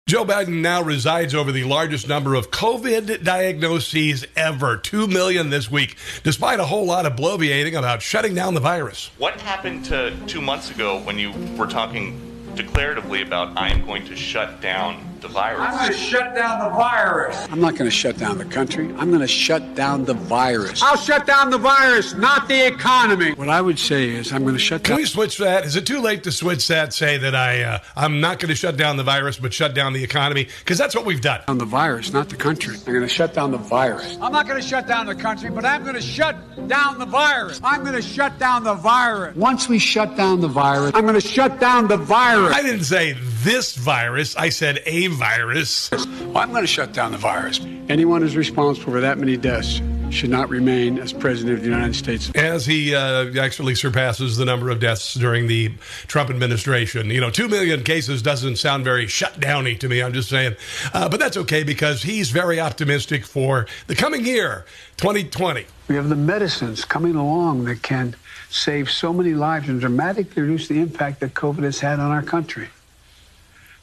Joe 0.07 0.27
Biden 0.27 0.61
now 0.61 0.83
resides 0.83 1.35
over 1.35 1.51
the 1.51 1.65
largest 1.65 2.09
number 2.09 2.35
of 2.35 2.51
COVID 2.51 3.25
diagnoses 3.25 4.27
ever 4.37 4.77
2 4.77 5.09
million 5.09 5.49
this 5.49 5.71
week, 5.71 5.97
despite 6.23 6.61
a 6.61 6.65
whole 6.67 6.85
lot 6.85 7.07
of 7.07 7.15
bloviating 7.15 7.77
about 7.77 8.03
shutting 8.03 8.35
down 8.35 8.53
the 8.53 8.61
virus. 8.61 9.11
What 9.17 9.41
happened 9.41 9.87
to 9.87 10.15
two 10.27 10.43
months 10.43 10.71
ago 10.71 11.01
when 11.01 11.19
you 11.19 11.33
were 11.57 11.67
talking 11.67 12.21
declaratively 12.55 13.27
about 13.27 13.57
I 13.57 13.71
am 13.71 13.87
going 13.87 14.05
to 14.05 14.15
shut 14.15 14.61
down 14.61 15.03
the 15.25 15.29
virus. 15.31 15.61
I'm 15.61 15.79
going 15.79 15.93
to 15.93 15.99
shut 15.99 16.35
down 16.35 16.59
the 16.59 16.77
virus. 16.77 17.49
I'm 17.51 17.61
not 17.61 17.77
going 17.77 17.91
to 17.91 17.97
shut 17.97 18.19
down 18.19 18.37
the 18.37 18.45
country. 18.45 18.95
I'm 18.99 19.09
going 19.09 19.21
to 19.21 19.27
shut 19.27 19.75
down 19.75 20.05
the 20.05 20.13
virus. 20.13 20.83
I'll 20.83 20.99
shut 20.99 21.27
down 21.27 21.49
the 21.49 21.57
virus, 21.59 22.15
not 22.15 22.47
the 22.47 22.67
economy. 22.67 23.33
What 23.33 23.49
I 23.49 23.63
would 23.63 23.79
say 23.79 24.11
is 24.11 24.33
I'm 24.33 24.43
going 24.43 24.55
to 24.55 24.61
shut 24.61 24.83
down. 24.83 24.85
Can 24.85 24.93
down. 24.93 25.03
we 25.03 25.07
switch 25.07 25.39
that? 25.39 25.65
Is 25.65 25.77
it 25.77 25.87
too 25.87 26.01
late 26.01 26.25
to 26.25 26.33
switch 26.33 26.69
that? 26.69 26.93
Say 26.93 27.17
that 27.17 27.35
I 27.35 27.63
uh, 27.63 27.79
I'm 27.97 28.21
not 28.21 28.39
going 28.39 28.51
to 28.51 28.55
shut 28.55 28.77
down 28.77 28.99
the 28.99 29.03
virus, 29.03 29.39
but 29.39 29.55
shut 29.55 29.75
down 29.75 29.95
the 29.95 30.05
economy 30.05 30.47
because 30.59 30.77
that's 30.77 30.95
what 30.95 31.07
we've 31.07 31.23
done. 31.23 31.41
On 31.49 31.57
the 31.57 31.65
virus, 31.65 32.13
not 32.13 32.29
the 32.29 32.37
country. 32.37 32.77
I'm 32.77 32.85
going 32.85 33.01
to 33.01 33.09
shut 33.09 33.33
down 33.33 33.51
the 33.51 33.57
virus. 33.59 34.19
I'm 34.21 34.33
not 34.33 34.47
going 34.47 34.61
to 34.61 34.67
shut 34.67 34.87
down 34.87 35.07
the 35.07 35.15
country, 35.15 35.49
but 35.49 35.65
I'm 35.65 35.83
going 35.83 35.95
to 35.95 36.03
shut 36.03 36.37
down 36.69 36.99
the 36.99 37.07
virus. 37.07 37.61
I'm 37.65 37.83
going 37.83 37.97
to 37.97 38.03
shut 38.03 38.39
down 38.39 38.63
the 38.63 38.75
virus. 38.75 39.35
Once 39.37 39.71
we 39.71 39.79
shut 39.79 40.17
down 40.19 40.43
the 40.43 40.49
virus, 40.49 40.93
I'm 40.95 41.07
going 41.07 41.15
to 41.15 41.27
shut 41.27 41.59
down 41.61 41.89
the 41.89 41.97
virus. 41.97 42.55
I 42.55 42.63
didn't 42.63 42.85
say 42.85 43.15
this 43.43 43.75
virus. 43.75 44.37
I 44.37 44.51
said 44.51 44.83
a 44.85 45.09
virus. 45.15 45.91
Well, 45.91 46.39
I'm 46.39 46.51
going 46.51 46.63
to 46.63 46.67
shut 46.67 46.93
down 46.93 47.13
the 47.13 47.19
virus. 47.19 47.61
Anyone 47.89 48.23
who's 48.23 48.37
responsible 48.37 48.93
for 48.93 49.01
that 49.01 49.19
many 49.19 49.37
deaths 49.37 49.81
should 50.11 50.31
not 50.31 50.49
remain 50.49 50.99
as 50.99 51.13
president 51.13 51.57
of 51.57 51.61
the 51.61 51.69
United 51.69 51.95
States. 51.95 52.31
As 52.35 52.65
he 52.65 52.95
uh, 52.95 53.41
actually 53.41 53.75
surpasses 53.75 54.37
the 54.37 54.45
number 54.45 54.71
of 54.71 54.81
deaths 54.81 55.15
during 55.15 55.47
the 55.47 55.73
Trump 56.07 56.31
administration. 56.31 57.11
You 57.11 57.21
know, 57.21 57.31
2 57.31 57.49
million 57.49 57.83
cases 57.83 58.23
doesn't 58.23 58.57
sound 58.57 58.85
very 58.85 59.07
shutdowny 59.07 59.79
to 59.81 59.89
me, 59.89 60.03
I'm 60.03 60.13
just 60.13 60.29
saying. 60.29 60.57
Uh, 60.93 61.09
but 61.09 61.19
that's 61.19 61.37
okay 61.39 61.65
because 61.65 62.03
he's 62.03 62.31
very 62.31 62.61
optimistic 62.61 63.25
for 63.25 63.67
the 63.87 63.97
coming 63.97 64.25
year, 64.25 64.65
2020. 64.99 65.67
We 65.89 65.97
have 65.97 66.09
the 66.09 66.17
medicines 66.17 66.85
coming 66.85 67.17
along 67.17 67.65
that 67.65 67.83
can 67.83 68.15
save 68.51 68.91
so 68.91 69.13
many 69.13 69.35
lives 69.35 69.69
and 69.69 69.81
dramatically 69.81 70.43
reduce 70.43 70.69
the 70.69 70.81
impact 70.81 71.21
that 71.21 71.35
COVID 71.35 71.65
has 71.65 71.81
had 71.81 71.99
on 71.99 72.11
our 72.11 72.23
country. 72.23 72.69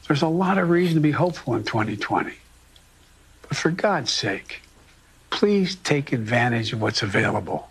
There's 0.06 0.22
a 0.22 0.28
lot 0.28 0.58
of 0.58 0.70
reason 0.70 0.96
to 0.96 1.00
be 1.00 1.12
hopeful 1.12 1.54
in 1.54 1.64
2020. 1.64 2.32
But 3.48 3.56
for 3.56 3.70
God's 3.70 4.10
sake, 4.10 4.62
please 5.30 5.76
take 5.76 6.12
advantage 6.12 6.72
of 6.72 6.80
what's 6.80 7.02
available. 7.02 7.70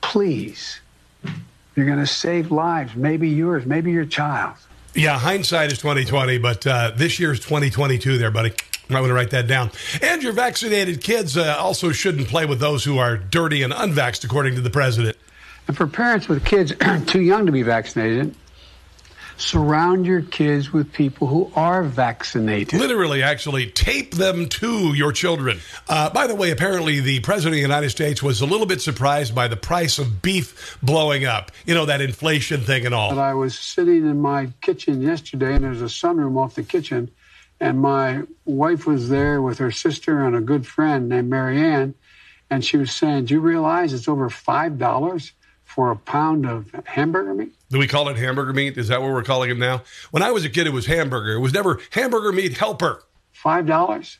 Please. 0.00 0.80
You're 1.76 1.86
going 1.86 1.98
to 1.98 2.06
save 2.06 2.50
lives, 2.50 2.94
maybe 2.94 3.28
yours, 3.28 3.64
maybe 3.64 3.92
your 3.92 4.04
child. 4.04 4.56
Yeah, 4.94 5.18
hindsight 5.18 5.72
is 5.72 5.78
2020, 5.78 6.38
but 6.38 6.66
uh, 6.66 6.92
this 6.94 7.18
year's 7.18 7.40
2022 7.40 8.18
there, 8.18 8.30
buddy. 8.30 8.52
I 8.90 8.94
want 9.00 9.06
to 9.06 9.14
write 9.14 9.30
that 9.30 9.46
down. 9.46 9.70
And 10.02 10.22
your 10.22 10.32
vaccinated 10.32 11.00
kids 11.00 11.36
uh, 11.36 11.56
also 11.58 11.92
shouldn't 11.92 12.28
play 12.28 12.44
with 12.44 12.60
those 12.60 12.84
who 12.84 12.98
are 12.98 13.16
dirty 13.16 13.62
and 13.62 13.72
unvaxxed, 13.72 14.24
according 14.24 14.54
to 14.56 14.60
the 14.60 14.68
president. 14.68 15.16
And 15.66 15.76
for 15.76 15.86
parents 15.86 16.28
with 16.28 16.44
kids 16.44 16.74
too 17.06 17.22
young 17.22 17.46
to 17.46 17.52
be 17.52 17.62
vaccinated, 17.62 18.34
surround 19.36 20.06
your 20.06 20.22
kids 20.22 20.72
with 20.72 20.92
people 20.92 21.26
who 21.26 21.52
are 21.54 21.82
vaccinated. 21.82 22.78
Literally, 22.78 23.22
actually, 23.22 23.66
tape 23.70 24.14
them 24.14 24.48
to 24.48 24.94
your 24.94 25.12
children. 25.12 25.60
Uh, 25.88 26.10
by 26.10 26.26
the 26.26 26.34
way, 26.34 26.50
apparently, 26.50 27.00
the 27.00 27.20
President 27.20 27.54
of 27.54 27.56
the 27.56 27.60
United 27.60 27.90
States 27.90 28.22
was 28.22 28.40
a 28.40 28.46
little 28.46 28.66
bit 28.66 28.80
surprised 28.80 29.34
by 29.34 29.48
the 29.48 29.56
price 29.56 29.98
of 29.98 30.22
beef 30.22 30.78
blowing 30.82 31.24
up. 31.24 31.50
You 31.66 31.74
know, 31.74 31.86
that 31.86 32.00
inflation 32.00 32.60
thing 32.60 32.86
and 32.86 32.94
all. 32.94 33.10
But 33.10 33.20
I 33.20 33.34
was 33.34 33.58
sitting 33.58 34.08
in 34.08 34.20
my 34.20 34.50
kitchen 34.60 35.02
yesterday, 35.02 35.54
and 35.54 35.64
there's 35.64 35.82
a 35.82 35.86
sunroom 35.86 36.38
off 36.38 36.54
the 36.54 36.62
kitchen, 36.62 37.10
and 37.60 37.80
my 37.80 38.22
wife 38.44 38.86
was 38.86 39.08
there 39.08 39.40
with 39.40 39.58
her 39.58 39.70
sister 39.70 40.24
and 40.24 40.36
a 40.36 40.40
good 40.40 40.66
friend 40.66 41.08
named 41.08 41.30
Marianne, 41.30 41.94
and 42.50 42.64
she 42.64 42.76
was 42.76 42.92
saying, 42.92 43.26
Do 43.26 43.34
you 43.34 43.40
realize 43.40 43.92
it's 43.92 44.08
over 44.08 44.28
$5 44.28 45.32
for 45.74 45.90
a 45.90 45.96
pound 45.96 46.46
of 46.46 46.70
hamburger 46.84 47.34
meat. 47.34 47.54
Do 47.70 47.78
we 47.78 47.86
call 47.86 48.08
it 48.08 48.16
hamburger 48.16 48.52
meat? 48.52 48.76
Is 48.76 48.88
that 48.88 49.00
what 49.00 49.10
we're 49.10 49.22
calling 49.22 49.50
it 49.50 49.58
now? 49.58 49.82
When 50.10 50.22
I 50.22 50.30
was 50.30 50.44
a 50.44 50.50
kid, 50.50 50.66
it 50.66 50.72
was 50.72 50.86
hamburger. 50.86 51.32
It 51.32 51.40
was 51.40 51.54
never 51.54 51.80
hamburger 51.90 52.32
meat 52.32 52.58
helper. 52.58 53.02
Five 53.32 53.66
dollars. 53.66 54.18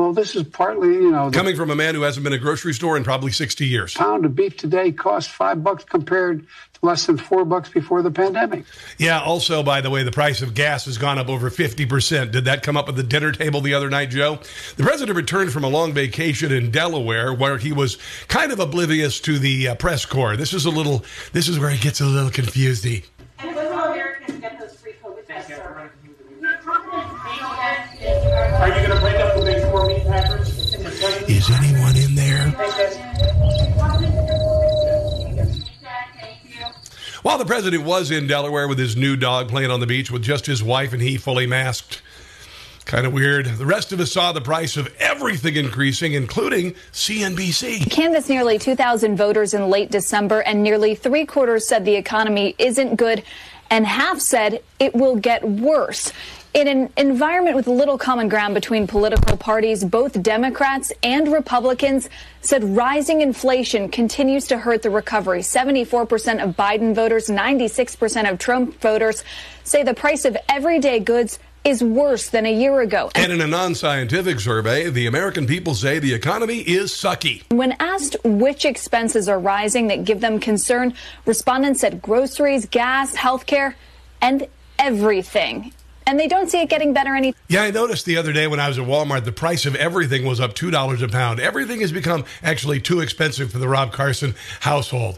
Well, 0.00 0.14
this 0.14 0.34
is 0.34 0.44
partly, 0.44 0.94
you 0.94 1.10
know, 1.10 1.30
coming 1.30 1.56
from 1.56 1.70
a 1.70 1.76
man 1.76 1.94
who 1.94 2.00
hasn't 2.00 2.24
been 2.24 2.32
a 2.32 2.38
grocery 2.38 2.72
store 2.72 2.96
in 2.96 3.04
probably 3.04 3.32
60 3.32 3.66
years. 3.66 3.92
Pound 3.92 4.24
of 4.24 4.34
beef 4.34 4.56
today 4.56 4.92
costs 4.92 5.30
five 5.30 5.62
bucks 5.62 5.84
compared 5.84 6.40
to 6.40 6.80
less 6.80 7.04
than 7.04 7.18
four 7.18 7.44
bucks 7.44 7.68
before 7.68 8.00
the 8.00 8.10
pandemic. 8.10 8.64
Yeah. 8.96 9.20
Also, 9.20 9.62
by 9.62 9.82
the 9.82 9.90
way, 9.90 10.02
the 10.02 10.10
price 10.10 10.40
of 10.40 10.54
gas 10.54 10.86
has 10.86 10.96
gone 10.96 11.18
up 11.18 11.28
over 11.28 11.50
50%. 11.50 12.30
Did 12.30 12.46
that 12.46 12.62
come 12.62 12.78
up 12.78 12.88
at 12.88 12.96
the 12.96 13.02
dinner 13.02 13.30
table 13.30 13.60
the 13.60 13.74
other 13.74 13.90
night, 13.90 14.08
Joe? 14.08 14.38
The 14.76 14.84
president 14.84 15.18
returned 15.18 15.52
from 15.52 15.64
a 15.64 15.68
long 15.68 15.92
vacation 15.92 16.50
in 16.50 16.70
Delaware 16.70 17.34
where 17.34 17.58
he 17.58 17.70
was 17.70 17.98
kind 18.28 18.52
of 18.52 18.58
oblivious 18.58 19.20
to 19.20 19.38
the 19.38 19.68
uh, 19.68 19.74
press 19.74 20.06
corps. 20.06 20.34
This 20.34 20.54
is 20.54 20.64
a 20.64 20.70
little, 20.70 21.04
this 21.34 21.46
is 21.46 21.58
where 21.58 21.68
he 21.68 21.78
gets 21.78 22.00
a 22.00 22.06
little 22.06 22.30
confused. 22.30 22.86
Is 31.50 31.56
anyone 31.56 31.96
in 31.96 32.14
there? 32.14 32.46
While 37.22 37.38
the 37.38 37.44
president 37.44 37.84
was 37.84 38.10
in 38.12 38.28
Delaware 38.28 38.68
with 38.68 38.78
his 38.78 38.96
new 38.96 39.16
dog 39.16 39.48
playing 39.48 39.70
on 39.70 39.80
the 39.80 39.86
beach 39.86 40.12
with 40.12 40.22
just 40.22 40.46
his 40.46 40.62
wife 40.62 40.92
and 40.92 41.02
he 41.02 41.16
fully 41.16 41.46
masked, 41.46 42.02
kind 42.84 43.04
of 43.04 43.12
weird. 43.12 43.46
The 43.46 43.66
rest 43.66 43.92
of 43.92 43.98
us 43.98 44.12
saw 44.12 44.32
the 44.32 44.40
price 44.40 44.76
of 44.76 44.94
everything 44.98 45.56
increasing, 45.56 46.14
including 46.14 46.72
CNBC. 46.92 47.90
Canvassed 47.90 48.28
nearly 48.28 48.58
2,000 48.58 49.16
voters 49.16 49.52
in 49.52 49.68
late 49.68 49.90
December, 49.90 50.40
and 50.40 50.62
nearly 50.62 50.94
three 50.94 51.26
quarters 51.26 51.66
said 51.66 51.84
the 51.84 51.96
economy 51.96 52.54
isn't 52.58 52.94
good, 52.96 53.24
and 53.70 53.86
half 53.86 54.20
said 54.20 54.62
it 54.78 54.94
will 54.94 55.16
get 55.16 55.48
worse. 55.48 56.12
In 56.52 56.66
an 56.66 56.92
environment 56.96 57.54
with 57.54 57.68
little 57.68 57.96
common 57.96 58.28
ground 58.28 58.54
between 58.54 58.88
political 58.88 59.36
parties, 59.36 59.84
both 59.84 60.20
Democrats 60.20 60.92
and 61.00 61.32
Republicans 61.32 62.08
said 62.40 62.64
rising 62.64 63.20
inflation 63.20 63.88
continues 63.88 64.48
to 64.48 64.58
hurt 64.58 64.82
the 64.82 64.90
recovery. 64.90 65.42
74% 65.42 66.42
of 66.42 66.56
Biden 66.56 66.92
voters, 66.92 67.28
96% 67.28 68.28
of 68.28 68.38
Trump 68.40 68.80
voters 68.80 69.22
say 69.62 69.84
the 69.84 69.94
price 69.94 70.24
of 70.24 70.36
everyday 70.48 70.98
goods 70.98 71.38
is 71.62 71.84
worse 71.84 72.30
than 72.30 72.46
a 72.46 72.52
year 72.52 72.80
ago. 72.80 73.12
And 73.14 73.30
in 73.30 73.40
a 73.40 73.46
non 73.46 73.76
scientific 73.76 74.40
survey, 74.40 74.90
the 74.90 75.06
American 75.06 75.46
people 75.46 75.74
say 75.74 76.00
the 76.00 76.14
economy 76.14 76.58
is 76.58 76.90
sucky. 76.90 77.44
When 77.52 77.76
asked 77.78 78.16
which 78.24 78.64
expenses 78.64 79.28
are 79.28 79.38
rising 79.38 79.86
that 79.86 80.04
give 80.04 80.20
them 80.20 80.40
concern, 80.40 80.94
respondents 81.26 81.80
said 81.80 82.02
groceries, 82.02 82.66
gas, 82.66 83.14
healthcare, 83.14 83.74
and 84.20 84.48
everything 84.80 85.72
and 86.10 86.18
they 86.18 86.26
don't 86.26 86.50
see 86.50 86.60
it 86.60 86.68
getting 86.68 86.92
better 86.92 87.14
any. 87.14 87.34
Yeah, 87.48 87.62
I 87.62 87.70
noticed 87.70 88.04
the 88.04 88.16
other 88.16 88.32
day 88.32 88.48
when 88.48 88.58
I 88.58 88.66
was 88.66 88.78
at 88.80 88.84
Walmart, 88.84 89.24
the 89.24 89.32
price 89.32 89.64
of 89.64 89.76
everything 89.76 90.26
was 90.26 90.40
up 90.40 90.54
two 90.54 90.70
dollars 90.70 91.02
a 91.02 91.08
pound. 91.08 91.38
Everything 91.38 91.80
has 91.82 91.92
become 91.92 92.24
actually 92.42 92.80
too 92.80 92.98
expensive 92.98 93.52
for 93.52 93.58
the 93.58 93.68
Rob 93.68 93.92
Carson 93.92 94.34
household. 94.58 95.16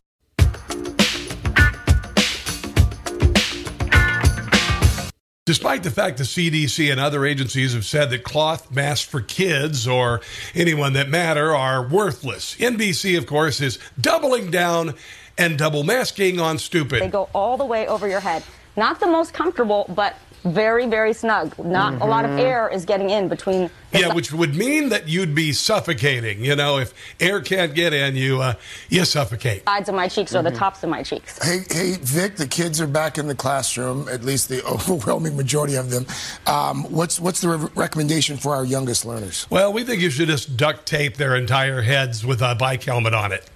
Despite 5.45 5.83
the 5.83 5.91
fact 5.91 6.19
the 6.19 6.25
CDC 6.25 6.93
and 6.93 7.01
other 7.01 7.25
agencies 7.25 7.73
have 7.73 7.85
said 7.85 8.11
that 8.11 8.23
cloth 8.23 8.71
masks 8.71 9.09
for 9.09 9.21
kids 9.21 9.89
or 9.89 10.21
anyone 10.55 10.93
that 10.93 11.09
matter 11.09 11.57
are 11.57 11.89
worthless, 11.89 12.55
NBC, 12.57 13.19
of 13.19 13.27
course, 13.27 13.61
is 13.61 13.79
doubling 14.01 14.51
down 14.51 14.95
and 15.37 15.59
double 15.59 15.83
masking 15.83 16.39
on 16.39 16.59
stupid. 16.59 17.03
They 17.03 17.09
go 17.09 17.29
all 17.35 17.57
the 17.57 17.65
way 17.65 17.89
over 17.89 18.07
your 18.07 18.21
head. 18.21 18.45
Not 18.77 19.01
the 19.01 19.07
most 19.07 19.35
comfortable, 19.35 19.87
but 19.89 20.17
very, 20.45 20.87
very 20.87 21.13
snug. 21.13 21.57
Not 21.59 21.95
mm-hmm. 21.95 22.03
a 22.03 22.07
lot 22.07 22.25
of 22.25 22.33
mm-hmm. 22.33 22.41
air 22.41 22.69
is 22.69 22.85
getting 22.85 23.11
in 23.11 23.29
between. 23.29 23.71
Yeah, 23.93 24.09
su- 24.09 24.15
which 24.15 24.33
would 24.33 24.55
mean 24.55 24.89
that 24.89 25.09
you'd 25.09 25.35
be 25.35 25.53
suffocating. 25.53 26.45
You 26.45 26.57
know, 26.57 26.79
if 26.79 26.93
air 27.21 27.41
can't 27.41 27.75
get 27.75 27.93
in, 27.93 28.17
you 28.17 28.41
uh, 28.41 28.55
you 28.89 29.05
suffocate. 29.05 29.65
Sides 29.65 29.89
of 29.89 29.95
my 29.95 30.09
cheeks 30.09 30.33
mm-hmm. 30.33 30.47
or 30.47 30.51
the 30.51 30.57
tops 30.57 30.83
of 30.83 30.91
my 30.91 31.03
cheeks. 31.03 31.43
Hey, 31.45 31.61
hey, 31.71 31.97
Vic, 32.01 32.37
the 32.37 32.47
kids 32.47 32.81
are 32.81 32.87
back 32.87 33.19
in 33.19 33.29
the 33.29 33.35
classroom. 33.35 34.09
At 34.09 34.25
least 34.25 34.49
the 34.49 34.65
overwhelming 34.67 35.37
majority 35.37 35.77
of 35.77 35.91
them. 35.91 36.07
Um, 36.47 36.85
what's 36.85 37.21
what's 37.21 37.41
the 37.41 37.49
re- 37.49 37.69
recommendation 37.75 38.37
for 38.37 38.55
our 38.55 38.65
youngest 38.65 39.05
learners? 39.05 39.47
Well, 39.51 39.73
we 39.73 39.85
think 39.85 40.03
you 40.03 40.11
should 40.11 40.29
just 40.29 40.57
duct 40.57 40.87
tape 40.87 41.17
their 41.17 41.37
entire 41.37 41.83
heads 41.83 42.25
with 42.27 42.43
a 42.43 42.55
bike 42.55 42.83
helmet 42.83 43.15
on 43.15 43.33
it. 43.33 43.49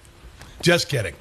Just 0.61 0.89
kidding. 0.89 1.13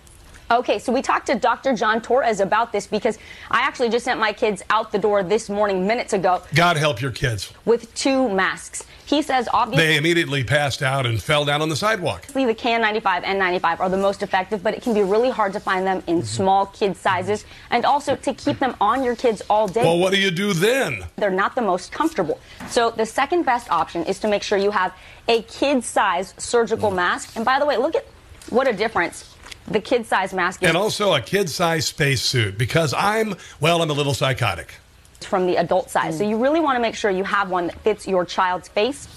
Okay, 0.49 0.79
so 0.79 0.93
we 0.93 1.03
talked 1.03 1.27
to 1.27 1.35
Dr. 1.35 1.75
John 1.75 2.01
Torres 2.01 2.39
about 2.39 2.71
this 2.71 2.87
because 2.87 3.19
I 3.51 3.63
actually 3.63 3.89
just 3.89 4.05
sent 4.05 4.21
my 4.21 4.33
kids 4.33 4.63
out 4.71 4.93
the 4.93 4.99
door 4.99 5.25
this 5.25 5.51
morning 5.51 5.89
minutes 5.89 6.13
ago. 6.13 6.41
God 6.55 6.77
help 6.77 7.01
your 7.01 7.11
kids. 7.11 7.53
With 7.65 7.93
two 7.97 8.29
masks. 8.29 8.85
He 9.07 9.23
says 9.23 9.49
obviously 9.53 9.87
they 9.87 9.97
immediately 9.97 10.45
passed 10.45 10.83
out 10.83 11.05
and 11.05 11.21
fell 11.21 11.45
down 11.45 11.63
on 11.63 11.69
the 11.69 11.77
sidewalk. 11.77 12.27
The 12.27 12.55
KN95 12.55 13.23
and 13.25 13.39
95 13.41 13.81
are 13.81 13.89
the 13.89 13.97
most 13.97 14.23
effective, 14.23 14.63
but 14.63 14.75
it 14.75 14.83
can 14.83 14.95
be 14.95 15.03
really 15.03 15.31
hard 15.31 15.53
to 15.55 15.61
find 15.61 15.85
them 15.85 16.03
in 16.07 16.19
mm-hmm. 16.19 16.25
small 16.25 16.67
kid 16.67 16.97
sizes 16.97 17.45
and 17.71 17.85
also 17.85 18.15
to 18.15 18.35
keep 18.35 18.61
them 18.61 18.77
on 18.81 19.03
your 19.03 19.17
kids 19.17 19.43
all 19.51 19.67
day. 19.67 19.83
Well, 19.83 19.99
what 19.99 20.13
do 20.13 20.19
you 20.19 20.31
do 20.31 20.53
then? 20.53 21.05
They're 21.17 21.31
not 21.31 21.57
the 21.57 21.63
most 21.63 21.91
comfortable. 21.91 22.41
So 22.69 22.91
the 22.91 23.07
second 23.07 23.45
best 23.45 23.71
option 23.71 24.05
is 24.05 24.21
to 24.21 24.29
make 24.29 24.45
sure 24.45 24.59
you 24.59 24.71
have 24.71 24.95
a 25.27 25.43
kid 25.43 25.83
size 25.83 26.35
surgical 26.39 26.91
mm. 26.93 26.97
mask. 26.97 27.35
And 27.35 27.45
by 27.45 27.59
the 27.59 27.67
way, 27.67 27.77
look 27.77 27.97
at 27.97 28.07
what 28.51 28.69
a 28.69 28.73
difference 28.73 29.36
the 29.69 29.81
kid 29.81 30.07
size 30.07 30.33
mask. 30.33 30.63
And 30.63 30.77
also 30.77 31.15
a 31.15 31.21
kid 31.21 31.49
size 31.51 31.87
spacesuit 31.87 32.57
because 32.59 32.95
I'm, 32.95 33.35
well, 33.61 33.83
I'm 33.83 33.91
a 33.91 33.95
little 33.95 34.15
psychotic. 34.15 34.75
From 35.21 35.47
the 35.47 35.57
adult 35.57 35.91
size. 35.91 36.15
Mm. 36.15 36.19
So 36.19 36.29
you 36.29 36.43
really 36.43 36.61
want 36.61 36.77
to 36.77 36.81
make 36.81 36.95
sure 36.95 37.11
you 37.11 37.25
have 37.25 37.51
one 37.51 37.69
that 37.69 37.79
fits 37.81 38.07
your 38.07 38.25
child's 38.25 38.69
face 38.69 39.09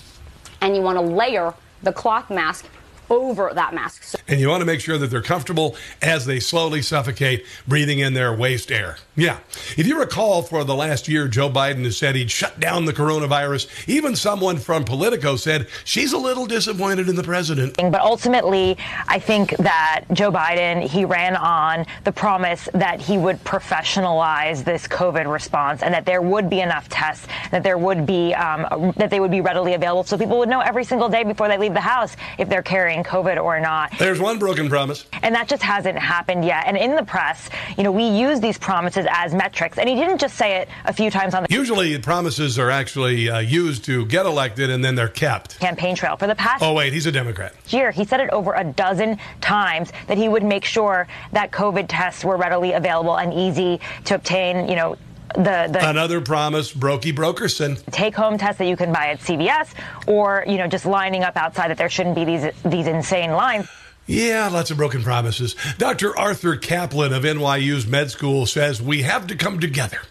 and 0.61 0.75
you 0.75 0.81
want 0.81 0.97
to 0.97 1.01
layer 1.01 1.53
the 1.83 1.93
cloth 1.93 2.29
mask 2.29 2.65
over 3.09 3.51
that 3.53 3.73
mask. 3.73 4.03
So 4.03 4.19
and 4.27 4.39
you 4.39 4.49
want 4.49 4.61
to 4.61 4.65
make 4.65 4.81
sure 4.81 4.97
that 4.97 5.07
they're 5.07 5.21
comfortable 5.21 5.75
as 6.01 6.25
they 6.25 6.39
slowly 6.39 6.81
suffocate, 6.81 7.45
breathing 7.67 7.99
in 7.99 8.13
their 8.13 8.33
waste 8.35 8.71
air. 8.71 8.97
Yeah. 9.15 9.39
If 9.77 9.85
you 9.85 9.99
recall, 9.99 10.41
for 10.43 10.63
the 10.63 10.75
last 10.75 11.07
year, 11.07 11.27
Joe 11.27 11.49
Biden 11.49 11.83
has 11.83 11.97
said 11.97 12.15
he'd 12.15 12.31
shut 12.31 12.59
down 12.59 12.85
the 12.85 12.93
coronavirus. 12.93 13.67
Even 13.89 14.15
someone 14.15 14.57
from 14.57 14.85
Politico 14.85 15.35
said 15.35 15.67
she's 15.83 16.13
a 16.13 16.17
little 16.17 16.45
disappointed 16.45 17.09
in 17.09 17.15
the 17.15 17.23
president. 17.23 17.75
But 17.77 18.01
ultimately, 18.01 18.77
I 19.07 19.19
think 19.19 19.57
that 19.57 20.05
Joe 20.13 20.31
Biden, 20.31 20.81
he 20.81 21.05
ran 21.05 21.35
on 21.35 21.85
the 22.03 22.11
promise 22.11 22.69
that 22.73 23.01
he 23.01 23.17
would 23.17 23.43
professionalize 23.43 24.63
this 24.63 24.87
COVID 24.87 25.31
response 25.31 25.83
and 25.83 25.93
that 25.93 26.05
there 26.05 26.21
would 26.21 26.49
be 26.49 26.61
enough 26.61 26.87
tests, 26.89 27.27
that 27.51 27.63
there 27.63 27.77
would 27.77 28.05
be, 28.05 28.33
um, 28.35 28.93
that 28.97 29.09
they 29.09 29.19
would 29.19 29.31
be 29.31 29.41
readily 29.41 29.73
available 29.73 30.03
so 30.03 30.17
people 30.17 30.37
would 30.39 30.49
know 30.49 30.61
every 30.61 30.83
single 30.83 31.09
day 31.09 31.23
before 31.23 31.47
they 31.47 31.57
leave 31.57 31.73
the 31.73 31.81
house 31.81 32.15
if 32.37 32.47
they're 32.47 32.63
carrying 32.63 32.98
COVID 33.03 33.41
or 33.41 33.59
not. 33.59 33.97
There's 33.97 34.19
one 34.19 34.39
broken 34.39 34.69
promise. 34.69 35.05
And 35.23 35.33
that 35.35 35.47
just 35.47 35.63
hasn't 35.63 35.97
happened 35.97 36.45
yet. 36.45 36.65
And 36.67 36.77
in 36.77 36.95
the 36.95 37.03
press, 37.03 37.49
you 37.77 37.83
know, 37.83 37.91
we 37.91 38.07
use 38.07 38.39
these 38.39 38.57
promises 38.57 39.05
as 39.09 39.33
metrics. 39.33 39.77
And 39.77 39.87
he 39.87 39.95
didn't 39.95 40.19
just 40.19 40.35
say 40.35 40.57
it 40.57 40.69
a 40.85 40.93
few 40.93 41.09
times 41.11 41.33
on 41.33 41.43
the. 41.43 41.53
Usually, 41.53 41.97
promises 41.99 42.57
are 42.57 42.71
actually 42.71 43.29
uh, 43.29 43.39
used 43.39 43.85
to 43.85 44.05
get 44.05 44.25
elected 44.25 44.69
and 44.69 44.83
then 44.83 44.95
they're 44.95 45.07
kept. 45.07 45.59
Campaign 45.59 45.95
trail 45.95 46.17
for 46.17 46.27
the 46.27 46.35
past. 46.35 46.63
Oh, 46.63 46.73
wait, 46.73 46.93
he's 46.93 47.05
a 47.05 47.11
Democrat. 47.11 47.53
Year, 47.67 47.91
he 47.91 48.03
said 48.05 48.19
it 48.19 48.29
over 48.31 48.53
a 48.53 48.63
dozen 48.63 49.17
times 49.41 49.91
that 50.07 50.17
he 50.17 50.27
would 50.27 50.43
make 50.43 50.65
sure 50.65 51.07
that 51.31 51.51
COVID 51.51 51.85
tests 51.87 52.23
were 52.23 52.37
readily 52.37 52.73
available 52.73 53.17
and 53.17 53.33
easy 53.33 53.79
to 54.05 54.15
obtain, 54.15 54.67
you 54.67 54.75
know, 54.75 54.95
the, 55.35 55.69
the, 55.71 55.89
another 55.89 56.21
promise 56.21 56.73
brokey 56.73 57.13
brokerson 57.13 57.75
take 57.91 58.15
home 58.15 58.37
test 58.37 58.57
that 58.57 58.67
you 58.67 58.75
can 58.75 58.91
buy 58.91 59.07
at 59.07 59.19
CVS 59.19 59.73
or 60.07 60.43
you 60.47 60.57
know 60.57 60.67
just 60.67 60.85
lining 60.85 61.23
up 61.23 61.37
outside 61.37 61.69
that 61.69 61.77
there 61.77 61.89
shouldn't 61.89 62.15
be 62.15 62.25
these 62.25 62.45
these 62.65 62.87
insane 62.87 63.31
lines 63.31 63.67
yeah, 64.09 64.49
lots 64.51 64.71
of 64.71 64.77
broken 64.77 65.03
promises. 65.03 65.55
Dr. 65.77 66.17
Arthur 66.17 66.57
Caplan 66.57 67.15
of 67.15 67.21
NYU's 67.21 67.85
med 67.85 68.09
school 68.09 68.47
says 68.47 68.81
we 68.81 69.03
have 69.03 69.27
to 69.27 69.35
come 69.35 69.59
together, 69.59 70.01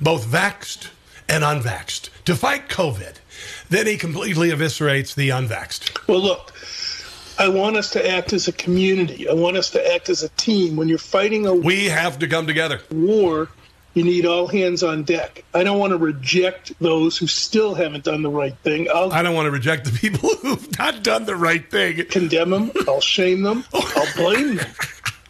both 0.00 0.24
vaxxed 0.24 0.90
and 1.28 1.42
unvaxxed, 1.42 2.10
to 2.24 2.36
fight 2.36 2.68
COVID. 2.68 3.16
Then 3.68 3.88
he 3.88 3.96
completely 3.96 4.50
eviscerates 4.50 5.12
the 5.12 5.30
unvaxxed. 5.30 6.06
Well, 6.06 6.20
look, 6.20 6.52
I 7.36 7.48
want 7.48 7.76
us 7.76 7.90
to 7.90 8.10
act 8.10 8.32
as 8.32 8.46
a 8.46 8.52
community. 8.52 9.28
I 9.28 9.32
want 9.32 9.56
us 9.56 9.70
to 9.70 9.92
act 9.92 10.08
as 10.08 10.22
a 10.22 10.28
team. 10.30 10.76
When 10.76 10.86
you're 10.86 10.98
fighting 10.98 11.44
a 11.44 11.52
we 11.52 11.86
have 11.86 12.20
to 12.20 12.28
come 12.28 12.46
together. 12.46 12.80
War, 12.92 13.48
you 13.94 14.04
need 14.04 14.26
all 14.26 14.46
hands 14.46 14.82
on 14.82 15.02
deck. 15.02 15.44
I 15.54 15.64
don't 15.64 15.78
want 15.78 15.90
to 15.90 15.96
reject 15.96 16.72
those 16.80 17.16
who 17.16 17.26
still 17.26 17.74
haven't 17.74 18.04
done 18.04 18.22
the 18.22 18.30
right 18.30 18.56
thing. 18.58 18.88
I'll 18.92 19.12
I 19.12 19.18
do 19.18 19.24
not 19.24 19.34
want 19.34 19.46
to 19.46 19.50
reject 19.50 19.86
the 19.86 19.92
people 19.92 20.28
who've 20.42 20.78
not 20.78 21.02
done 21.02 21.24
the 21.24 21.36
right 21.36 21.68
thing. 21.68 22.04
Condemn 22.06 22.50
them. 22.50 22.70
I'll 22.86 23.00
shame 23.00 23.42
them. 23.42 23.64
I'll 23.74 24.14
blame 24.16 24.56
them. 24.56 24.66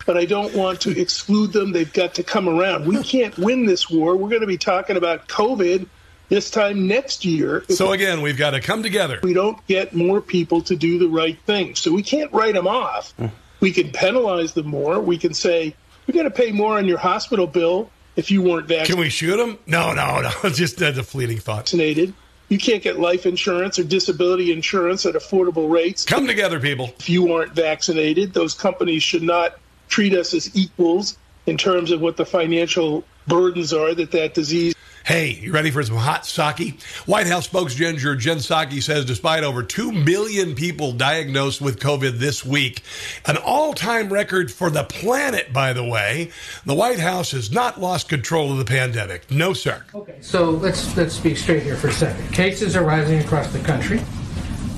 But 0.07 0.17
I 0.17 0.25
don't 0.25 0.55
want 0.55 0.81
to 0.83 0.99
exclude 0.99 1.53
them. 1.53 1.73
They've 1.73 1.93
got 1.93 2.15
to 2.15 2.23
come 2.23 2.49
around. 2.49 2.87
We 2.87 3.03
can't 3.03 3.37
win 3.39 3.67
this 3.67 3.91
war. 3.91 4.17
We're 4.17 4.31
going 4.31 4.41
to 4.41 4.47
be 4.47 4.59
talking 4.59 4.97
about 4.97 5.29
COVID 5.29 5.87
this 6.29 6.51
time 6.51 6.87
next 6.87 7.25
year. 7.25 7.65
So 7.69 7.93
again, 7.93 8.23
we've 8.23 8.37
got 8.37 8.51
to 8.51 8.61
come 8.61 8.83
together. 8.83 9.21
We 9.23 9.35
don't 9.35 9.65
get 9.67 9.95
more 9.95 10.21
people 10.21 10.63
to 10.63 10.77
do 10.77 10.99
the 10.99 11.09
right 11.09 11.39
thing. 11.43 11.75
So 11.75 11.93
we 11.93 12.03
can't 12.03 12.33
write 12.33 12.55
them 12.55 12.67
off. 12.67 13.13
Hmm. 13.13 13.27
We 13.61 13.73
can 13.73 13.91
penalize 13.91 14.55
them 14.55 14.67
more. 14.67 15.01
We 15.01 15.19
can 15.19 15.35
say, 15.35 15.75
we're 16.07 16.15
going 16.15 16.25
to 16.25 16.31
pay 16.31 16.53
more 16.53 16.79
on 16.79 16.87
your 16.87 16.99
hospital 16.99 17.47
bill 17.47 17.91
if 18.19 18.33
you 18.33 18.43
weren't 18.43 18.67
vaccinated. 18.67 18.91
Can 18.91 18.99
we 18.99 19.09
shoot 19.11 19.37
them? 19.37 19.59
No, 19.67 19.95
no, 19.95 20.21
no. 20.21 20.51
Just 20.51 20.83
uh, 20.83 20.91
the 20.91 21.05
fleeting 21.05 21.39
thought. 21.39 21.59
Vaccinated. 21.59 22.13
You 22.49 22.59
can't 22.59 22.83
get 22.83 22.99
life 22.99 23.27
insurance 23.27 23.79
or 23.79 23.85
disability 23.85 24.53
insurance 24.53 25.07
at 25.07 25.15
affordable 25.15 25.71
rates. 25.71 26.05
Come 26.05 26.27
together, 26.27 26.59
people. 26.59 26.91
If 26.99 27.09
you 27.09 27.33
aren't 27.33 27.53
vaccinated, 27.53 28.33
those 28.33 28.55
companies 28.55 29.03
should 29.03 29.23
not 29.23 29.59
treat 29.89 30.15
us 30.15 30.35
as 30.35 30.55
equals 30.57 31.17
in 31.47 31.57
terms 31.57 31.93
of 31.93 32.01
what 32.01 32.17
the 32.17 32.27
financial 32.27 33.05
burdens 33.27 33.73
are 33.73 33.95
that 33.95 34.11
that 34.11 34.35
disease 34.35 34.75
Hey, 35.05 35.39
you 35.41 35.53
ready 35.53 35.71
for 35.71 35.83
some 35.83 35.97
hot 35.97 36.27
sake? 36.27 36.81
White 37.07 37.27
House 37.27 37.47
spokesman 37.47 37.97
Jen 37.97 38.17
Psaki 38.17 38.83
says 38.83 39.05
despite 39.05 39.43
over 39.45 39.63
2 39.63 39.93
million 39.93 40.55
people 40.55 40.93
diagnosed 40.93 41.61
with 41.61 41.81
COVID 41.81 42.19
this 42.19 42.45
week, 42.45 42.83
an 43.27 43.37
all 43.39 43.73
time 43.73 44.13
record 44.13 44.53
for 44.53 44.71
the 44.71 44.85
planet, 44.85 45.53
by 45.53 45.73
the 45.73 45.85
way, 45.85 46.31
the 46.67 46.75
White 46.75 46.99
House 46.99 47.31
has 47.31 47.51
not 47.51 47.81
lost 47.81 48.09
control 48.09 48.53
of 48.53 48.59
the 48.59 48.65
pandemic. 48.65 49.31
No, 49.31 49.53
sir. 49.53 49.83
Okay, 49.95 50.19
so 50.21 50.51
let's, 50.51 50.95
let's 50.97 51.19
be 51.19 51.35
straight 51.35 51.63
here 51.63 51.77
for 51.77 51.89
a 51.89 51.93
second. 51.93 52.31
Cases 52.33 52.77
are 52.77 52.85
rising 52.85 53.21
across 53.21 53.53
the 53.53 53.61
country. 53.61 54.01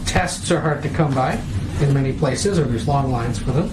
Tests 0.07 0.51
are 0.51 0.61
hard 0.61 0.83
to 0.83 0.89
come 0.91 1.15
by 1.15 1.41
in 1.81 1.93
many 1.93 2.13
places, 2.13 2.59
or 2.59 2.65
there's 2.65 2.87
long 2.87 3.11
lines 3.11 3.39
for 3.39 3.53
them. 3.53 3.71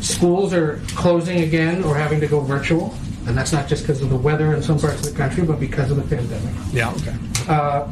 Schools 0.00 0.52
are 0.52 0.80
closing 0.88 1.40
again 1.40 1.82
or 1.84 1.96
having 1.96 2.20
to 2.20 2.26
go 2.26 2.40
virtual. 2.40 2.94
And 3.26 3.36
that's 3.36 3.52
not 3.52 3.68
just 3.68 3.82
because 3.84 4.02
of 4.02 4.10
the 4.10 4.16
weather 4.16 4.54
in 4.54 4.62
some 4.62 4.78
parts 4.78 5.06
of 5.06 5.12
the 5.12 5.16
country, 5.16 5.44
but 5.44 5.60
because 5.60 5.90
of 5.90 5.96
the 5.96 6.16
pandemic. 6.16 6.54
Yeah, 6.72 6.92
okay. 6.92 7.16
Uh, 7.48 7.88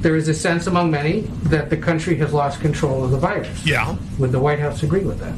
there 0.00 0.16
is 0.16 0.28
a 0.28 0.34
sense 0.34 0.66
among 0.66 0.90
many 0.90 1.20
that 1.44 1.70
the 1.70 1.76
country 1.76 2.16
has 2.16 2.32
lost 2.32 2.60
control 2.60 3.04
of 3.04 3.10
the 3.12 3.18
virus. 3.18 3.64
Yeah. 3.64 3.96
Would 4.18 4.32
the 4.32 4.40
White 4.40 4.58
House 4.58 4.82
agree 4.82 5.04
with 5.04 5.20
that? 5.20 5.34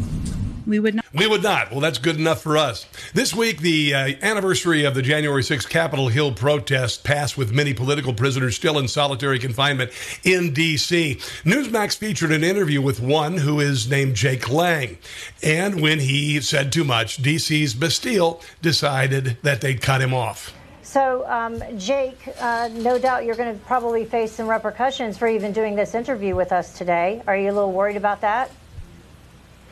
We 0.67 0.79
would 0.79 0.95
not. 0.95 1.05
We 1.13 1.27
would 1.27 1.43
not. 1.43 1.71
Well, 1.71 1.81
that's 1.81 1.99
good 1.99 2.17
enough 2.17 2.43
for 2.43 2.57
us. 2.57 2.87
This 3.13 3.35
week, 3.35 3.61
the 3.61 3.95
uh, 3.95 3.99
anniversary 4.23 4.85
of 4.85 4.95
the 4.95 5.03
January 5.03 5.43
6th 5.43 5.69
Capitol 5.69 6.09
Hill 6.09 6.33
protest 6.33 7.05
passed 7.05 7.37
with 7.37 7.53
many 7.53 7.75
political 7.75 8.15
prisoners 8.15 8.57
still 8.57 8.79
in 8.79 8.89
solitary 8.89 9.39
confinement 9.39 9.93
in 10.25 10.53
D.C. 10.55 11.17
Newsmax 11.45 11.97
featured 11.97 12.33
an 12.33 12.43
interview 12.43 12.81
with 12.81 13.01
one 13.01 13.37
who 13.37 13.61
is 13.61 13.89
named 13.91 14.17
Jake 14.17 14.49
Lang. 14.49 14.99
And 15.43 15.81
when 15.83 16.01
he 16.01 16.41
said 16.41 16.73
too 16.73 16.85
much, 16.85 17.19
D.C.'s 17.19 17.75
Bastille 17.75 18.41
decided 18.63 19.37
that 19.43 19.61
they'd 19.61 19.83
cut 19.83 20.01
him 20.01 20.15
off. 20.15 20.55
So, 20.83 21.27
um, 21.29 21.61
Jake, 21.77 22.29
uh, 22.41 22.69
no 22.73 22.99
doubt 22.99 23.25
you're 23.25 23.35
going 23.35 23.53
to 23.53 23.65
probably 23.65 24.05
face 24.05 24.33
some 24.33 24.47
repercussions 24.47 25.19
for 25.19 25.27
even 25.27 25.53
doing 25.53 25.75
this 25.75 25.95
interview 25.95 26.37
with 26.37 26.53
us 26.53 26.79
today. 26.79 27.23
Are 27.27 27.37
you 27.37 27.51
a 27.51 27.53
little 27.53 27.73
worried 27.73 27.97
about 27.97 28.21
that? 28.21 28.51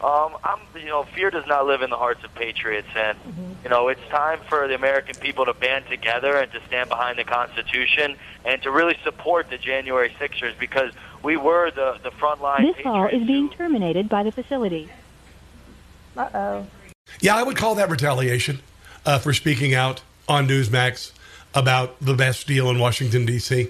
Um, 0.02 0.36
I'm, 0.42 0.58
you 0.74 0.86
know, 0.86 1.04
fear 1.04 1.30
does 1.30 1.46
not 1.46 1.64
live 1.64 1.82
in 1.82 1.90
the 1.90 1.96
hearts 1.96 2.24
of 2.24 2.34
patriots, 2.34 2.88
and 2.96 3.16
you 3.62 3.70
know, 3.70 3.86
it's 3.86 4.00
time 4.10 4.40
for 4.48 4.66
the 4.66 4.74
American 4.74 5.14
people 5.14 5.44
to 5.44 5.54
band 5.54 5.86
together 5.88 6.36
and 6.36 6.50
to 6.52 6.60
stand 6.66 6.88
behind 6.88 7.18
the 7.18 7.24
Constitution 7.24 8.16
and 8.44 8.60
to 8.62 8.72
really 8.72 8.96
support 9.04 9.48
the 9.48 9.58
January 9.58 10.12
Sixers 10.18 10.54
because 10.58 10.92
we 11.22 11.36
were 11.36 11.70
the 11.70 11.98
the 12.02 12.10
frontline. 12.10 12.74
This 12.74 12.82
call 12.82 13.06
is 13.06 13.24
being 13.26 13.48
terminated 13.50 14.08
by 14.08 14.24
the 14.24 14.32
facility. 14.32 14.88
Uh 16.16 16.28
oh. 16.34 16.66
Yeah, 17.20 17.36
I 17.36 17.44
would 17.44 17.56
call 17.56 17.76
that 17.76 17.88
retaliation 17.88 18.60
uh, 19.06 19.18
for 19.18 19.32
speaking 19.32 19.72
out 19.74 20.02
on 20.28 20.48
Newsmax 20.48 21.12
about 21.54 22.00
the 22.00 22.14
best 22.14 22.46
deal 22.46 22.70
in 22.70 22.78
Washington 22.78 23.24
D.C. 23.26 23.68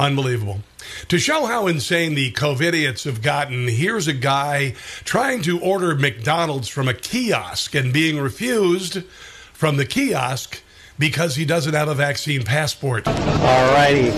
Unbelievable. 0.00 0.60
To 1.08 1.18
show 1.18 1.44
how 1.44 1.66
insane 1.66 2.14
the 2.14 2.32
COVIDiots 2.32 3.04
have 3.04 3.20
gotten, 3.20 3.68
here's 3.68 4.08
a 4.08 4.14
guy 4.14 4.74
trying 5.04 5.42
to 5.42 5.60
order 5.60 5.94
McDonald's 5.94 6.68
from 6.68 6.88
a 6.88 6.94
kiosk 6.94 7.74
and 7.74 7.92
being 7.92 8.18
refused 8.18 9.04
from 9.52 9.76
the 9.76 9.84
kiosk 9.84 10.62
because 10.98 11.36
he 11.36 11.44
doesn't 11.44 11.74
have 11.74 11.88
a 11.88 11.94
vaccine 11.94 12.42
passport. 12.44 13.06
All 13.06 13.74
righty. 13.74 14.10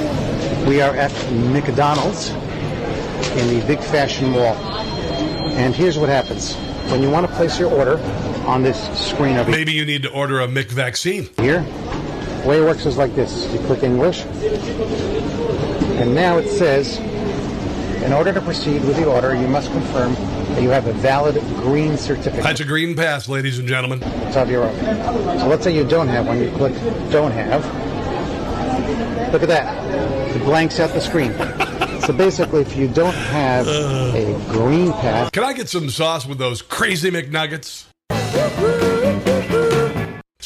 We 0.68 0.80
are 0.80 0.94
at 0.94 1.10
McDonald's 1.32 2.28
in 2.30 3.58
the 3.58 3.64
big 3.66 3.80
fashion 3.80 4.30
mall. 4.30 4.54
And 5.56 5.74
here's 5.74 5.98
what 5.98 6.08
happens. 6.08 6.54
When 6.92 7.02
you 7.02 7.10
want 7.10 7.26
to 7.26 7.32
place 7.34 7.58
your 7.58 7.72
order 7.72 7.98
on 8.46 8.62
this 8.62 8.78
screen 8.96 9.36
over 9.36 9.50
Maybe 9.50 9.72
you 9.72 9.84
need 9.84 10.04
to 10.04 10.12
order 10.12 10.42
a 10.42 10.46
Mick 10.46 10.66
vaccine. 10.66 11.28
here, 11.38 11.62
the 12.42 12.48
way 12.48 12.58
it 12.58 12.64
works 12.64 12.86
is 12.86 12.96
like 12.96 13.16
this. 13.16 13.52
You 13.52 13.58
click 13.60 13.82
English, 13.82 14.24
and 16.02 16.16
now 16.16 16.36
it 16.36 16.48
says, 16.48 16.98
in 18.02 18.12
order 18.12 18.32
to 18.32 18.40
proceed 18.40 18.84
with 18.84 18.96
the 18.96 19.04
order, 19.04 19.36
you 19.36 19.46
must 19.46 19.70
confirm 19.70 20.14
that 20.14 20.60
you 20.60 20.70
have 20.70 20.88
a 20.88 20.92
valid 20.94 21.36
green 21.58 21.96
certificate. 21.96 22.42
That's 22.42 22.58
a 22.58 22.64
green 22.64 22.96
pass, 22.96 23.28
ladies 23.28 23.60
and 23.60 23.68
gentlemen. 23.68 24.02
It's 24.02 24.36
of 24.36 24.50
your 24.50 24.64
own. 24.64 24.76
So 25.38 25.46
let's 25.46 25.62
say 25.62 25.72
you 25.72 25.84
don't 25.84 26.08
have 26.08 26.26
one. 26.26 26.42
You 26.42 26.50
click 26.50 26.74
don't 27.12 27.30
have. 27.30 27.64
Look 29.32 29.44
at 29.44 29.48
that. 29.48 30.34
It 30.34 30.42
blanks 30.42 30.80
out 30.80 30.92
the 30.92 31.00
screen. 31.00 31.32
so 32.00 32.12
basically, 32.12 32.62
if 32.62 32.76
you 32.76 32.88
don't 32.88 33.14
have 33.14 33.68
uh. 33.68 34.12
a 34.12 34.32
green 34.50 34.90
pass, 34.90 35.30
Can 35.30 35.44
I 35.44 35.52
get 35.52 35.68
some 35.68 35.88
sauce 35.88 36.26
with 36.26 36.38
those 36.38 36.62
crazy 36.62 37.12
McNuggets? 37.12 37.84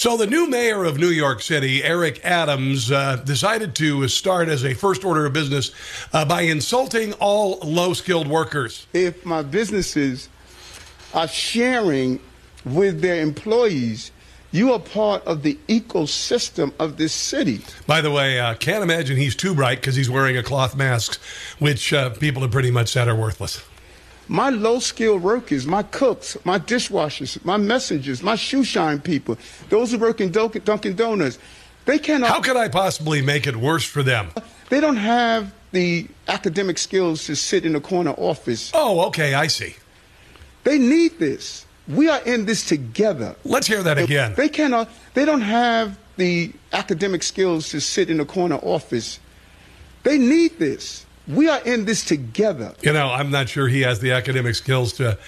So, 0.06 0.16
the 0.16 0.28
new 0.28 0.48
mayor 0.48 0.84
of 0.84 0.98
New 0.98 1.08
York 1.08 1.42
City, 1.42 1.82
Eric 1.82 2.24
Adams, 2.24 2.92
uh, 2.92 3.16
decided 3.16 3.74
to 3.74 4.06
start 4.06 4.48
as 4.48 4.64
a 4.64 4.72
first 4.72 5.04
order 5.04 5.26
of 5.26 5.32
business 5.32 5.72
uh, 6.12 6.24
by 6.24 6.42
insulting 6.42 7.12
all 7.14 7.58
low 7.64 7.92
skilled 7.92 8.28
workers. 8.28 8.86
if 8.92 9.26
my 9.26 9.42
businesses 9.42 10.28
are 11.12 11.26
sharing 11.26 12.20
with 12.64 13.00
their 13.00 13.20
employees, 13.20 14.12
you 14.52 14.72
are 14.72 14.78
part 14.78 15.24
of 15.24 15.42
the 15.42 15.58
ecosystem 15.66 16.72
of 16.78 16.98
this 16.98 17.12
city. 17.12 17.60
By 17.88 18.00
the 18.00 18.12
way, 18.12 18.38
uh, 18.38 18.54
can't 18.54 18.84
imagine 18.84 19.16
he's 19.16 19.34
too 19.34 19.56
bright 19.56 19.80
because 19.80 19.96
he's 19.96 20.08
wearing 20.08 20.36
a 20.36 20.42
cloth 20.44 20.76
mask, 20.76 21.20
which 21.58 21.92
uh, 21.92 22.10
people 22.10 22.42
have 22.42 22.52
pretty 22.52 22.70
much 22.70 22.92
said 22.92 23.08
are 23.08 23.16
worthless. 23.16 23.60
My 24.28 24.50
low 24.50 24.80
skilled 24.80 25.22
workers, 25.22 25.66
my 25.66 25.82
cooks, 25.84 26.36
my 26.44 26.58
dishwashers, 26.58 27.44
my 27.44 27.56
messengers, 27.56 28.22
my 28.22 28.34
shoe 28.34 28.64
shine 28.64 29.00
people, 29.00 29.38
those 29.68 29.92
who 29.92 29.98
work 29.98 30.20
in 30.20 30.32
Dunkin' 30.32 30.62
Dunkin' 30.62 30.96
Donuts, 30.96 31.38
they 31.84 31.98
cannot. 31.98 32.30
How 32.30 32.40
could 32.40 32.56
I 32.56 32.68
possibly 32.68 33.22
make 33.22 33.46
it 33.46 33.56
worse 33.56 33.84
for 33.84 34.02
them? 34.02 34.30
They 34.68 34.80
don't 34.80 34.96
have 34.96 35.54
the 35.70 36.08
academic 36.26 36.78
skills 36.78 37.26
to 37.26 37.36
sit 37.36 37.64
in 37.64 37.76
a 37.76 37.80
corner 37.80 38.14
office. 38.16 38.72
Oh, 38.74 39.06
okay, 39.06 39.34
I 39.34 39.46
see. 39.46 39.76
They 40.64 40.78
need 40.78 41.20
this. 41.20 41.64
We 41.86 42.08
are 42.08 42.20
in 42.22 42.46
this 42.46 42.66
together. 42.66 43.36
Let's 43.44 43.68
hear 43.68 43.84
that 43.84 43.98
again. 43.98 44.34
They 44.36 44.48
cannot. 44.48 44.88
They 45.14 45.24
don't 45.24 45.42
have 45.42 45.96
the 46.16 46.52
academic 46.72 47.22
skills 47.22 47.68
to 47.68 47.80
sit 47.80 48.10
in 48.10 48.18
a 48.18 48.24
corner 48.24 48.56
office. 48.56 49.20
They 50.02 50.18
need 50.18 50.58
this. 50.58 51.05
We 51.28 51.48
are 51.48 51.60
in 51.62 51.84
this 51.84 52.04
together. 52.04 52.74
You 52.82 52.92
know, 52.92 53.08
I'm 53.08 53.30
not 53.30 53.48
sure 53.48 53.68
he 53.68 53.82
has 53.82 54.00
the 54.00 54.12
academic 54.12 54.54
skills 54.54 54.92
to 54.94 55.18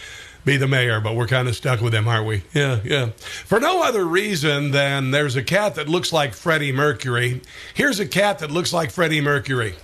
be 0.44 0.56
the 0.56 0.68
mayor, 0.68 1.00
but 1.00 1.14
we're 1.14 1.26
kind 1.26 1.48
of 1.48 1.56
stuck 1.56 1.80
with 1.80 1.94
him, 1.94 2.08
aren't 2.08 2.26
we? 2.26 2.42
Yeah, 2.54 2.80
yeah. 2.84 3.10
For 3.44 3.60
no 3.60 3.82
other 3.82 4.04
reason 4.04 4.70
than 4.70 5.10
there's 5.10 5.36
a 5.36 5.42
cat 5.42 5.74
that 5.74 5.88
looks 5.88 6.12
like 6.12 6.34
Freddie 6.34 6.72
Mercury. 6.72 7.42
Here's 7.74 8.00
a 8.00 8.06
cat 8.06 8.38
that 8.38 8.50
looks 8.50 8.72
like 8.72 8.90
Freddie 8.90 9.20
Mercury. 9.20 9.74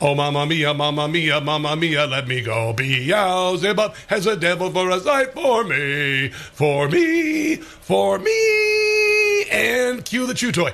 Oh, 0.00 0.16
mamma 0.16 0.46
mia, 0.46 0.74
mamma 0.74 1.06
mia, 1.06 1.40
mamma 1.40 1.76
mia, 1.76 2.06
let 2.06 2.26
me 2.26 2.42
go. 2.42 2.72
Beelzebub 2.72 3.94
has 4.08 4.26
a 4.26 4.34
devil 4.34 4.70
for 4.70 4.90
a 4.90 4.98
sight 4.98 5.32
for 5.32 5.62
me, 5.62 6.30
for 6.30 6.88
me, 6.88 7.56
for 7.56 8.18
me. 8.18 9.01
And 9.50 10.04
cue 10.04 10.26
the 10.26 10.34
chew 10.34 10.52
toy. 10.52 10.72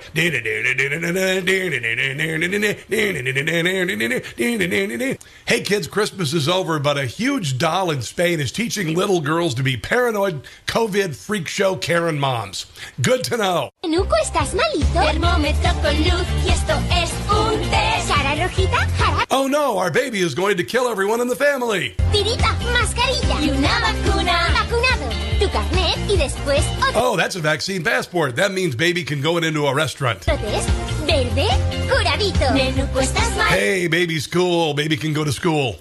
Hey 5.47 5.61
kids, 5.63 5.87
Christmas 5.87 6.33
is 6.33 6.49
over, 6.49 6.79
but 6.79 6.99
a 6.99 7.05
huge 7.07 7.59
doll 7.59 7.91
in 7.91 8.03
Spain 8.03 8.41
is 8.41 8.53
teaching 8.53 8.95
little 8.95 9.21
girls 9.21 9.55
to 9.55 9.63
be 9.63 9.77
paranoid 9.77 10.43
COVID 10.67 11.15
freak 11.15 11.49
show 11.49 11.77
Karen 11.77 12.19
moms. 12.19 12.67
Good 13.01 13.25
to 13.25 13.37
know. 13.37 13.71
Nuco, 13.85 14.15
¿estás 14.23 14.55
malito? 14.55 15.01
Termómetro 15.01 15.73
con 15.83 15.97
luz 15.97 16.27
y 16.45 16.51
esto 16.51 16.75
es 16.93 17.13
un 17.31 17.61
test. 17.71 18.09
Cara 18.09 18.35
rojita, 18.37 18.87
jara, 18.99 19.27
Oh 19.31 19.47
no, 19.47 19.79
our 19.79 19.91
baby 19.91 20.21
is 20.21 20.35
going 20.35 20.57
to 20.57 20.65
kill 20.65 20.89
everyone 20.89 21.21
in 21.21 21.29
the 21.29 21.37
family. 21.37 21.95
tirita, 22.13 22.55
mascarilla 22.73 23.41
y 23.41 23.51
una 23.51 23.81
vacuna. 23.81 24.49
Vacunado, 24.53 25.09
tu 25.11 25.28
carnet 25.63 25.97
y 26.09 26.17
después 26.17 26.65
otro 26.79 26.93
Oh, 26.95 27.17
that's 27.17 27.37
a 27.37 27.41
vaccine 27.41 27.83
passport. 27.83 28.37
That 28.37 28.53
means 28.53 28.75
baby 28.75 29.05
can 29.05 29.21
go 29.21 29.37
into 29.39 29.67
a 29.67 29.75
restaurant. 29.75 30.23
test. 30.23 30.69
Verde, 31.07 31.49
curadito. 31.89 32.53
Nenuco, 32.55 33.01
¿estás 33.01 33.35
malito? 33.37 33.57
Hey, 33.57 33.89
baby's 33.89 34.27
cool. 34.27 34.75
Baby 34.75 34.97
can 34.97 35.13
go 35.15 35.25
to 35.25 35.33
school. 35.33 35.77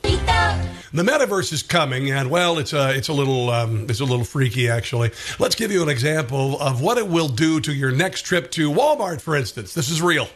The 0.93 1.03
metaverse 1.03 1.51
is 1.51 1.61
coming, 1.63 2.09
and 2.11 2.29
well, 2.31 2.57
it's 2.59 2.71
a 2.73 2.95
it's 2.95 3.09
a 3.09 3.13
little 3.13 3.49
um, 3.49 3.85
it's 3.89 3.99
a 3.99 4.05
little 4.05 4.23
freaky 4.23 4.69
actually. 4.69 5.11
Let's 5.37 5.53
give 5.53 5.69
you 5.71 5.83
an 5.83 5.89
example 5.89 6.59
of 6.59 6.81
what 6.81 6.97
it 6.97 7.07
will 7.07 7.27
do 7.27 7.59
to 7.59 7.73
your 7.73 7.91
next 7.91 8.21
trip 8.21 8.49
to 8.51 8.71
Walmart, 8.71 9.19
for 9.21 9.35
instance. 9.35 9.73
This 9.73 9.89
is 9.89 10.01
real. 10.01 10.27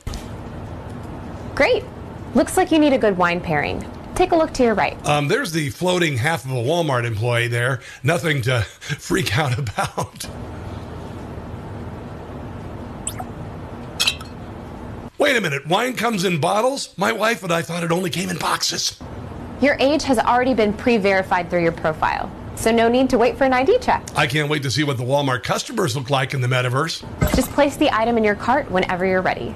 Great. 1.56 1.84
Looks 2.36 2.58
like 2.58 2.72
you 2.72 2.80
need 2.80 2.94
a 2.94 2.98
good 2.98 3.18
wine 3.18 3.40
pairing. 3.42 3.80
Take 4.16 4.32
a 4.32 4.36
look 4.36 4.54
to 4.54 4.64
your 4.64 4.74
right. 4.76 5.04
Um, 5.06 5.28
there's 5.28 5.52
the 5.52 5.70
floating 5.70 6.18
half 6.18 6.46
of 6.46 6.52
a 6.52 6.56
Walmart 6.56 7.06
employee 7.06 7.48
there. 7.48 7.82
Nothing 8.04 8.42
to 8.44 8.62
freak 8.80 9.38
out 9.38 9.58
about. 9.58 10.28
Wait 15.18 15.38
a 15.38 15.42
minute. 15.42 15.66
Wine 15.68 15.96
comes 15.96 16.24
in 16.24 16.40
bottles? 16.40 16.98
My 16.98 17.12
wife 17.12 17.44
and 17.44 17.54
I 17.54 17.62
thought 17.62 17.84
it 17.84 17.92
only 17.92 18.10
came 18.10 18.30
in 18.30 18.38
boxes. 18.38 19.00
Your 19.62 19.78
age 19.80 20.04
has 20.04 20.18
already 20.18 20.56
been 20.56 20.74
pre 20.74 20.98
verified 20.98 21.50
through 21.50 21.62
your 21.62 21.72
profile, 21.72 22.32
so 22.56 22.72
no 22.72 22.90
need 22.90 23.10
to 23.12 23.20
wait 23.20 23.38
for 23.38 23.44
an 23.44 23.54
ID 23.54 23.78
check. 23.80 24.04
I 24.16 24.26
can't 24.26 24.50
wait 24.50 24.64
to 24.64 24.72
see 24.72 24.84
what 24.84 24.98
the 24.98 25.04
Walmart 25.04 25.44
customers 25.44 25.96
look 25.96 26.10
like 26.10 26.34
in 26.34 26.42
the 26.42 26.48
metaverse. 26.48 27.06
Just 27.36 27.52
place 27.52 27.78
the 27.78 27.96
item 27.96 28.18
in 28.18 28.24
your 28.24 28.34
cart 28.34 28.70
whenever 28.72 29.06
you're 29.06 29.22
ready. 29.22 29.56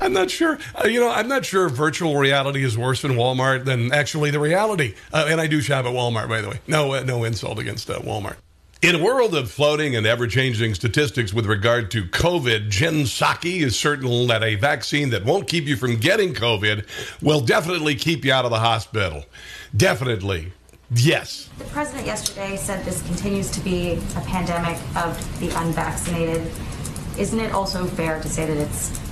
I'm 0.00 0.05
not 0.16 0.30
sure. 0.30 0.58
Uh, 0.74 0.88
you 0.88 0.98
know, 0.98 1.10
I'm 1.10 1.28
not 1.28 1.44
sure 1.44 1.66
if 1.66 1.72
virtual 1.72 2.16
reality 2.16 2.64
is 2.64 2.76
worse 2.76 3.02
than 3.02 3.12
Walmart 3.12 3.64
than 3.64 3.92
actually 3.92 4.30
the 4.30 4.40
reality. 4.40 4.94
Uh, 5.12 5.26
and 5.28 5.40
I 5.40 5.46
do 5.46 5.60
shop 5.60 5.84
at 5.84 5.92
Walmart, 5.92 6.28
by 6.28 6.40
the 6.40 6.48
way. 6.48 6.60
No, 6.66 6.94
uh, 6.94 7.02
no 7.02 7.24
insult 7.24 7.58
against 7.58 7.88
uh, 7.88 8.00
Walmart. 8.00 8.36
In 8.82 8.94
a 8.94 9.02
world 9.02 9.34
of 9.34 9.50
floating 9.50 9.96
and 9.96 10.06
ever 10.06 10.26
changing 10.26 10.74
statistics 10.74 11.32
with 11.32 11.46
regard 11.46 11.90
to 11.92 12.04
COVID, 12.04 12.68
Jen 12.68 13.04
Psaki 13.04 13.60
is 13.62 13.78
certain 13.78 14.26
that 14.26 14.42
a 14.42 14.54
vaccine 14.54 15.10
that 15.10 15.24
won't 15.24 15.48
keep 15.48 15.64
you 15.64 15.76
from 15.76 15.96
getting 15.96 16.34
COVID 16.34 16.86
will 17.22 17.40
definitely 17.40 17.94
keep 17.94 18.24
you 18.24 18.32
out 18.32 18.44
of 18.44 18.50
the 18.50 18.58
hospital. 18.58 19.24
Definitely. 19.74 20.52
Yes. 20.90 21.48
The 21.58 21.64
president 21.64 22.06
yesterday 22.06 22.56
said 22.56 22.84
this 22.84 23.02
continues 23.06 23.50
to 23.52 23.60
be 23.60 23.98
a 24.14 24.20
pandemic 24.20 24.76
of 24.94 25.40
the 25.40 25.48
unvaccinated. 25.58 26.50
Isn't 27.18 27.40
it 27.40 27.52
also 27.52 27.86
fair 27.86 28.20
to 28.20 28.28
say 28.28 28.46
that 28.46 28.56
it's 28.56 29.05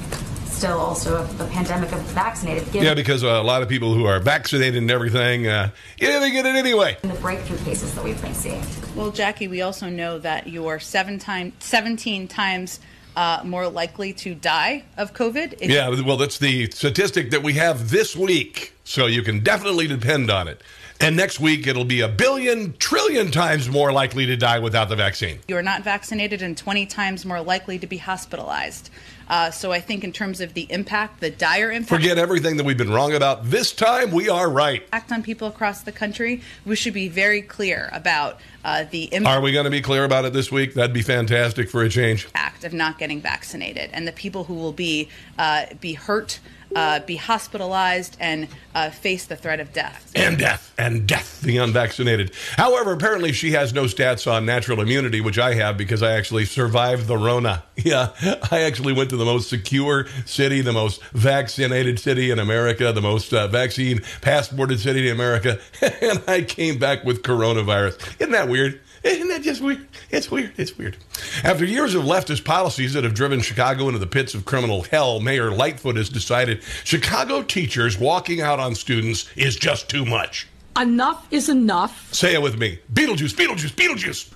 still 0.65 0.81
also 0.81 1.17
a, 1.17 1.45
a 1.45 1.49
pandemic 1.49 1.93
of 1.93 1.99
the 2.07 2.15
vaccinated? 2.15 2.65
Given 2.73 2.85
Yeah, 2.85 2.95
because 2.95 3.23
uh, 3.23 3.29
a 3.29 3.43
lot 3.43 3.63
of 3.63 3.69
people 3.69 3.93
who 3.93 4.07
are 4.07 4.19
vaccinated 4.19 4.77
and 4.77 4.91
everything, 4.91 5.47
uh, 5.47 5.69
yeah, 5.99 6.19
they 6.21 6.31
get 6.31 6.47
it 6.47 6.55
anyway. 6.57 6.97
the 7.03 7.09
breakthrough 7.15 7.59
cases 7.59 7.95
that 7.95 8.03
we've 8.03 8.21
been 8.23 8.33
seeing. 8.33 8.65
Well, 8.97 9.11
Jackie, 9.11 9.47
we 9.47 9.61
also 9.61 9.91
know 9.91 10.19
that 10.21 10.47
you 10.47 10.67
are 10.69 10.81
seven 10.81 11.19
time, 11.19 11.53
17 11.59 12.29
times 12.29 12.81
uh, 13.15 13.43
more 13.45 13.69
likely 13.69 14.15
to 14.15 14.35
die 14.35 14.85
of 14.97 15.13
COVID. 15.13 15.57
if- 15.61 15.71
Yeah, 15.71 16.01
well, 16.01 16.17
that's 16.17 16.39
the 16.39 16.71
statistic 16.71 17.31
that 17.33 17.43
we 17.43 17.53
have 17.55 17.91
this 17.91 18.17
week. 18.17 18.73
So 18.85 19.05
you 19.05 19.23
can 19.23 19.41
definitely 19.41 19.87
depend 19.87 20.31
on 20.31 20.49
it. 20.49 20.63
And 21.01 21.17
next 21.17 21.41
week, 21.41 21.67
it'll 21.67 21.85
be 21.85 22.01
a 22.01 22.09
billion, 22.09 22.75
trillion 22.79 23.31
times 23.31 23.69
more 23.69 23.93
likely 23.93 24.27
to 24.27 24.37
die 24.37 24.61
without 24.61 24.89
the 24.89 24.97
vaccine. 24.97 25.41
You 25.49 25.57
are 25.57 25.63
not 25.63 25.83
vaccinated 25.83 26.41
and 26.41 26.57
20 26.57 26.87
times 26.87 27.27
more 27.27 27.43
likely 27.43 27.79
to 27.81 27.87
be 27.87 27.99
hospitalized. 27.99 28.91
Uh, 29.29 29.51
so 29.51 29.73
I 29.73 29.81
think, 29.81 30.05
in 30.05 30.13
terms 30.13 30.41
of 30.41 30.55
the 30.55 30.67
impact, 30.71 31.21
the 31.21 31.31
dire 31.31 31.71
impact. 31.71 31.91
Forget 31.91 32.19
everything 32.19 32.57
that 32.57 32.65
we've 32.65 32.79
been 32.79 32.93
wrong 32.93 33.15
about. 33.15 33.45
This 33.45 33.73
time, 33.73 34.11
we 34.11 34.29
are 34.29 34.49
right. 34.51 34.83
impact 34.93 35.13
on 35.13 35.23
people 35.23 35.49
across 35.49 35.83
the 35.83 35.93
country, 35.93 36.43
we 36.65 36.77
should 36.77 36.95
be 36.95 37.09
very 37.09 37.43
clear 37.43 37.89
about 37.93 38.41
uh, 38.65 38.85
the 38.91 39.05
impact 39.15 39.37
Are 39.37 39.41
we 39.41 39.53
going 39.53 39.65
to 39.65 39.71
be 39.71 39.83
clear 39.83 40.05
about 40.05 40.25
it 40.25 40.33
this 40.33 40.51
week? 40.51 40.75
That'd 40.75 40.95
be 40.95 41.03
fantastic 41.03 41.71
for 41.71 41.83
a 41.83 41.89
change. 41.89 42.29
Act 42.35 42.65
of 42.65 42.73
not 42.73 42.99
getting 42.99 43.21
vaccinated 43.21 43.91
and 43.93 44.09
the 44.09 44.13
people 44.13 44.45
who 44.45 44.55
will 44.55 44.73
be 44.73 45.09
uh, 45.39 45.67
be 45.81 45.95
hurt, 45.95 46.41
uh, 46.75 47.01
be 47.01 47.17
hospitalized, 47.17 48.17
and 48.21 48.49
uh, 48.75 48.91
face 48.91 49.27
the 49.27 49.37
threat 49.37 49.61
of 49.61 49.73
death. 49.73 50.13
And 50.15 50.39
death, 50.39 50.73
and 50.79 51.07
death, 51.07 51.41
the 51.41 51.59
unvaccinated. 51.59 52.33
However, 52.57 52.93
apparently 52.93 53.33
she 53.33 53.53
has 53.53 53.73
no 53.73 53.85
stats 53.85 54.31
on 54.31 54.45
natural 54.47 54.81
immunity, 54.81 55.21
which 55.21 55.39
I 55.39 55.55
have 55.55 55.77
because 55.77 56.03
I 56.03 56.13
actually 56.13 56.45
survived 56.45 57.07
the 57.07 57.17
Rona. 57.17 57.63
Yeah, 57.77 58.13
I 58.51 58.63
actually 58.63 58.95
went 58.95 59.11
to 59.11 59.17
the 59.17 59.25
most 59.27 59.51
secure 59.51 60.07
city, 60.25 60.63
the 60.63 60.73
most 60.73 61.03
vaccinated 61.13 61.99
city 61.99 62.31
in 62.31 62.39
America, 62.39 62.93
the 62.93 63.03
most 63.03 63.35
uh, 63.35 63.47
vaccine 63.49 64.01
passported 64.23 64.81
city 64.81 65.09
in 65.09 65.15
America, 65.15 65.59
and 66.01 66.23
I 66.27 66.43
came 66.43 66.79
back 66.79 67.05
with 67.05 67.23
coronavirus. 67.23 68.21
Isn't 68.21 68.33
that 68.33 68.49
weird? 68.49 68.81
Isn't 69.05 69.29
that 69.29 69.43
just 69.43 69.61
weird? 69.61 69.87
It's 70.11 70.31
weird. 70.31 70.53
It's 70.57 70.79
weird. 70.79 70.97
After 71.45 71.67
years 71.67 71.95
of 71.95 72.05
leftist 72.05 72.43
policies 72.45 72.95
that 72.95 73.05
have 73.05 73.13
driven 73.13 73.41
Chicago 73.41 73.87
into 73.87 73.99
the 73.99 74.07
pits 74.07 74.35
of 74.35 74.47
criminal 74.47 74.83
hell, 74.83 75.21
Mayor 75.21 75.51
Lightfoot 75.51 75.97
has 75.97 76.09
decided 76.09 76.63
Chicago 76.85 77.43
teachers 77.43 77.99
walking 77.99 78.41
out 78.41 78.59
on 78.59 78.75
students 78.75 79.29
is 79.37 79.57
just 79.57 79.91
too 79.91 80.07
much. 80.07 80.49
Enough 80.81 81.27
is 81.31 81.51
enough. 81.51 82.13
Say 82.15 82.35
it 82.35 82.41
with 82.41 82.59
me 82.59 82.81
Beetlejuice, 82.93 83.35
Beetlejuice, 83.35 83.75
Beetlejuice. 83.75 84.33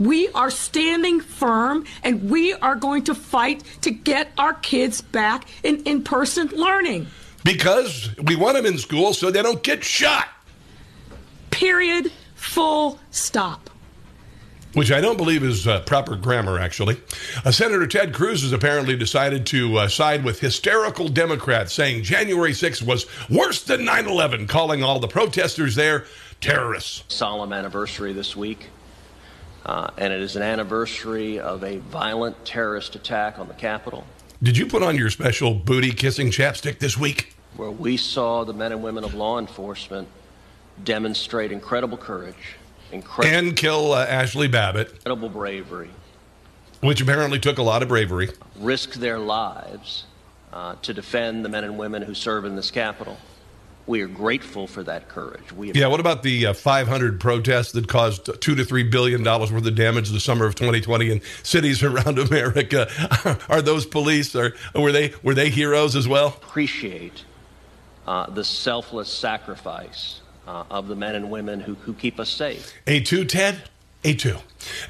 We 0.00 0.28
are 0.30 0.50
standing 0.50 1.20
firm 1.20 1.84
and 2.02 2.28
we 2.28 2.52
are 2.54 2.74
going 2.74 3.04
to 3.04 3.14
fight 3.14 3.62
to 3.82 3.92
get 3.92 4.32
our 4.36 4.54
kids 4.54 5.02
back 5.02 5.46
in 5.62 5.84
in 5.84 6.02
person 6.02 6.48
learning. 6.48 7.06
Because 7.44 8.10
we 8.18 8.34
want 8.34 8.56
them 8.56 8.66
in 8.66 8.76
school 8.76 9.14
so 9.14 9.30
they 9.30 9.42
don't 9.42 9.62
get 9.62 9.84
shot. 9.84 10.26
Period. 11.52 12.10
Full 12.34 12.98
stop. 13.10 13.69
Which 14.72 14.92
I 14.92 15.00
don't 15.00 15.16
believe 15.16 15.42
is 15.42 15.66
uh, 15.66 15.80
proper 15.80 16.14
grammar, 16.14 16.58
actually. 16.60 17.00
Uh, 17.44 17.50
Senator 17.50 17.88
Ted 17.88 18.14
Cruz 18.14 18.42
has 18.42 18.52
apparently 18.52 18.96
decided 18.96 19.44
to 19.46 19.78
uh, 19.78 19.88
side 19.88 20.22
with 20.24 20.38
hysterical 20.40 21.08
Democrats, 21.08 21.72
saying 21.72 22.04
January 22.04 22.52
6th 22.52 22.80
was 22.82 23.06
worse 23.28 23.64
than 23.64 23.84
9 23.84 24.06
11, 24.06 24.46
calling 24.46 24.84
all 24.84 25.00
the 25.00 25.08
protesters 25.08 25.74
there 25.74 26.06
terrorists. 26.40 27.02
solemn 27.08 27.52
anniversary 27.52 28.12
this 28.12 28.36
week, 28.36 28.68
uh, 29.66 29.90
and 29.98 30.12
it 30.12 30.20
is 30.20 30.36
an 30.36 30.42
anniversary 30.42 31.40
of 31.40 31.64
a 31.64 31.78
violent 31.78 32.44
terrorist 32.44 32.94
attack 32.94 33.40
on 33.40 33.48
the 33.48 33.54
Capitol, 33.54 34.04
Did 34.40 34.56
you 34.56 34.66
put 34.66 34.84
on 34.84 34.96
your 34.96 35.10
special 35.10 35.52
booty 35.52 35.90
kissing 35.90 36.30
chapstick 36.30 36.78
this 36.78 36.96
week? 36.96 37.34
where 37.56 37.70
we 37.72 37.96
saw 37.96 38.44
the 38.44 38.54
men 38.54 38.70
and 38.70 38.80
women 38.82 39.02
of 39.02 39.12
law 39.14 39.36
enforcement 39.38 40.06
demonstrate 40.84 41.50
incredible 41.52 41.98
courage, 41.98 42.54
incredible, 42.92 43.36
And 43.36 43.56
kill 43.56 43.92
uh, 43.92 44.06
Ashli 44.06 44.50
Babbitt, 44.50 44.90
incredible 44.92 45.28
bravery, 45.28 45.90
which 46.80 47.00
apparently 47.00 47.38
took 47.38 47.58
a 47.58 47.62
lot 47.62 47.82
of 47.82 47.88
bravery. 47.88 48.30
risk 48.56 48.94
their 48.94 49.18
lives 49.18 50.04
uh, 50.52 50.74
to 50.82 50.92
defend 50.94 51.44
the 51.44 51.48
men 51.48 51.64
and 51.64 51.78
women 51.78 52.02
who 52.02 52.14
serve 52.14 52.44
in 52.44 52.56
this 52.56 52.70
capital. 52.70 53.16
We 53.86 54.02
are 54.02 54.08
grateful 54.08 54.66
for 54.68 54.84
that 54.84 55.08
courage. 55.08 55.52
We 55.52 55.72
Yeah, 55.72 55.88
what 55.88 55.98
about 55.98 56.22
the 56.22 56.46
uh, 56.46 56.52
500 56.54 57.18
protests 57.18 57.72
that 57.72 57.88
caused 57.88 58.40
two 58.40 58.54
to 58.54 58.64
three 58.64 58.84
billion 58.84 59.24
dollars 59.24 59.50
worth 59.50 59.66
of 59.66 59.74
damage 59.74 60.10
the 60.10 60.20
summer 60.20 60.44
of 60.46 60.54
2020 60.54 61.10
in 61.10 61.20
cities 61.42 61.82
around 61.90 62.18
America? 62.18 62.88
Are 63.48 63.62
those 63.62 63.86
police? 63.86 64.36
Or 64.36 64.54
were 64.76 64.92
they 64.92 65.12
were 65.24 65.34
they 65.34 65.50
heroes 65.50 65.96
as 65.96 66.06
well? 66.06 66.28
appreciate 66.28 67.24
uh, 68.06 68.30
the 68.30 68.44
selfless 68.44 69.08
sacrifice 69.12 70.20
uh, 70.46 70.64
of 70.70 70.88
the 70.88 70.96
men 70.96 71.14
and 71.14 71.30
women 71.30 71.60
who, 71.60 71.74
who 71.74 71.94
keep 71.94 72.18
us 72.20 72.28
safe. 72.28 72.72
Et 72.86 73.04
tu, 73.04 73.24
Ted? 73.24 73.62
Et 74.02 74.18
tu. 74.18 74.36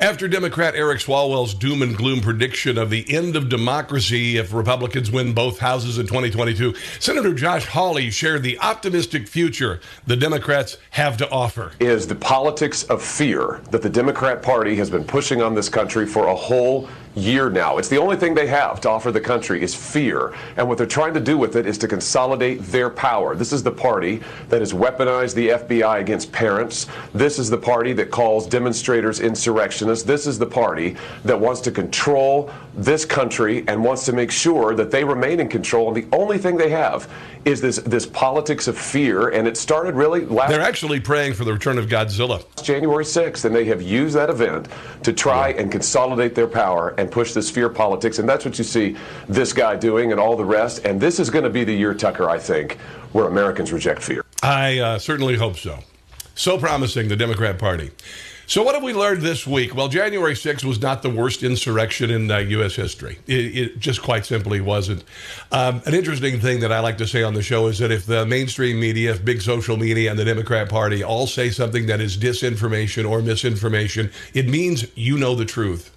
After 0.01 0.29
Democrat 0.29 0.75
Eric 0.75 0.99
Swalwell's 0.99 1.55
doom 1.55 1.83
and 1.83 1.97
gloom 1.97 2.21
prediction 2.21 2.79
of 2.79 2.91
the 2.91 3.05
end 3.13 3.37
of 3.37 3.49
democracy 3.49 4.37
if 4.37 4.53
Republicans 4.53 5.11
win 5.11 5.33
both 5.33 5.59
houses 5.59 5.99
in 5.99 6.07
2022, 6.07 6.75
Senator 6.99 7.33
Josh 7.35 7.67
Hawley 7.67 8.11
shared 8.11 8.43
the 8.43 8.59
optimistic 8.61 9.29
future 9.29 9.81
the 10.07 10.17
Democrats 10.17 10.77
have 10.91 11.17
to 11.19 11.31
offer. 11.31 11.73
is 11.81 12.07
the 12.07 12.15
politics 12.15 12.85
of 12.85 13.03
fear 13.03 13.61
that 13.71 13.83
the 13.83 13.91
Democrat 13.91 14.43
Party 14.43 14.77
has 14.77 14.91
been 14.91 15.05
pushing 15.05 15.43
on 15.43 15.55
this 15.55 15.69
country 15.69 16.07
for 16.07 16.29
a 16.29 16.35
whole 16.35 16.89
year 17.15 17.51
now. 17.51 17.79
It's 17.79 17.89
the 17.89 17.99
only 17.99 18.17
thing 18.17 18.35
they 18.35 18.47
have 18.47 18.81
to 18.83 18.91
offer 18.91 19.11
the 19.11 19.21
country 19.21 19.63
is 19.63 19.75
fear. 19.75 20.35
And 20.57 20.69
what 20.69 20.79
they're 20.79 20.87
trying 20.87 21.15
to 21.15 21.21
do 21.21 21.37
with 21.37 21.57
it 21.57 21.67
is 21.67 21.77
to 21.79 21.89
consolidate 21.89 22.61
their 22.63 22.91
power. 22.91 23.35
This 23.35 23.53
is 23.53 23.63
the 23.63 23.73
party 23.73 24.23
that 24.49 24.61
has 24.61 24.73
weaponized 24.73 25.35
the 25.35 25.49
FBI 25.49 26.01
against 26.01 26.31
parents. 26.33 26.87
This 27.13 27.39
is 27.39 27.51
the 27.51 27.59
party 27.59 27.93
that 27.95 28.11
calls 28.11 28.47
demonstrators 28.47 29.21
insurrectionists. 29.21 30.05
This 30.05 30.27
is 30.27 30.39
the 30.39 30.47
party 30.47 30.97
that 31.25 31.39
wants 31.39 31.61
to 31.63 31.71
control 31.71 32.51
this 32.81 33.05
country 33.05 33.63
and 33.69 33.85
wants 33.85 34.07
to 34.07 34.13
make 34.13 34.31
sure 34.31 34.75
that 34.75 34.91
they 34.91 35.05
remain 35.05 35.39
in 35.39 35.49
control. 35.49 35.89
And 35.89 35.97
the 35.97 36.17
only 36.17 36.39
thing 36.39 36.57
they 36.57 36.71
have 36.71 37.13
is 37.45 37.61
this 37.61 37.77
this 37.79 38.07
politics 38.07 38.69
of 38.69 38.77
fear. 38.77 39.29
And 39.29 39.47
it 39.47 39.57
started 39.57 39.95
really 39.95 40.25
last 40.25 40.51
They're 40.51 40.61
actually 40.61 40.99
praying 40.99 41.35
for 41.35 41.45
the 41.45 41.53
return 41.53 41.79
of 41.79 41.87
Godzilla. 41.87 42.43
January 42.63 43.05
6th, 43.05 43.45
and 43.45 43.55
they 43.55 43.67
have 43.67 43.83
used 43.83 44.17
that 44.17 44.31
event 44.31 44.69
to 45.03 45.13
try 45.13 45.51
and 45.51 45.71
consolidate 45.71 46.35
their 46.35 46.47
power 46.47 46.95
and 46.99 47.11
push 47.11 47.35
this 47.35 47.51
fear 47.51 47.69
politics. 47.69 48.19
And 48.19 48.29
that's 48.29 48.45
what 48.45 48.57
you 48.57 48.65
see 48.65 48.97
this 49.29 49.53
guy 49.53 49.77
doing 49.77 50.11
and 50.13 50.21
all 50.21 50.37
the 50.37 50.45
rest. 50.45 50.85
And 50.87 51.01
this 51.01 51.21
is 51.21 51.29
going 51.29 51.45
to 51.45 51.51
be 51.51 51.65
the 51.65 51.75
year, 51.75 51.93
Tucker, 51.93 52.31
I 52.31 52.39
think, 52.39 52.79
where 53.13 53.27
Americans 53.27 53.73
reject 53.73 54.03
fear. 54.03 54.25
I 54.43 54.79
uh, 54.79 54.99
certainly 54.99 55.37
hope 55.37 55.59
so. 55.59 55.81
So 56.35 56.57
promising, 56.57 57.09
the 57.09 57.17
Democrat 57.17 57.59
Party. 57.59 57.91
So, 58.51 58.65
what 58.65 58.75
have 58.75 58.83
we 58.83 58.93
learned 58.93 59.23
this 59.23 59.47
week? 59.47 59.77
Well, 59.77 59.87
January 59.87 60.35
6th 60.35 60.65
was 60.65 60.83
not 60.83 61.03
the 61.03 61.09
worst 61.09 61.45
insurrection 61.45 62.11
in 62.11 62.29
uh, 62.29 62.39
U.S. 62.39 62.75
history. 62.75 63.17
It, 63.29 63.57
it 63.57 63.79
just 63.79 64.03
quite 64.03 64.27
simply 64.27 64.61
wasn't. 64.61 65.05
Um, 65.53 65.81
an 65.87 65.95
interesting 65.95 66.41
thing 66.41 66.59
that 66.59 66.73
I 66.73 66.81
like 66.81 66.99
to 66.99 67.07
say 67.07 67.23
on 67.23 67.35
the 67.35 67.43
show 67.43 67.69
is 67.69 67.79
that 67.79 67.93
if 67.93 68.07
the 68.07 68.27
mainstream 68.27 68.81
media, 68.81 69.13
if 69.13 69.25
big 69.25 69.41
social 69.41 69.77
media, 69.77 70.11
and 70.11 70.19
the 70.19 70.25
Democrat 70.25 70.69
Party 70.69 71.05
all 71.05 71.29
say 71.29 71.51
something 71.51 71.87
that 71.87 72.01
is 72.01 72.17
disinformation 72.17 73.09
or 73.09 73.23
misinformation, 73.23 74.11
it 74.35 74.49
means 74.49 74.85
you 74.97 75.17
know 75.17 75.37
the 75.37 75.45
truth. 75.45 75.97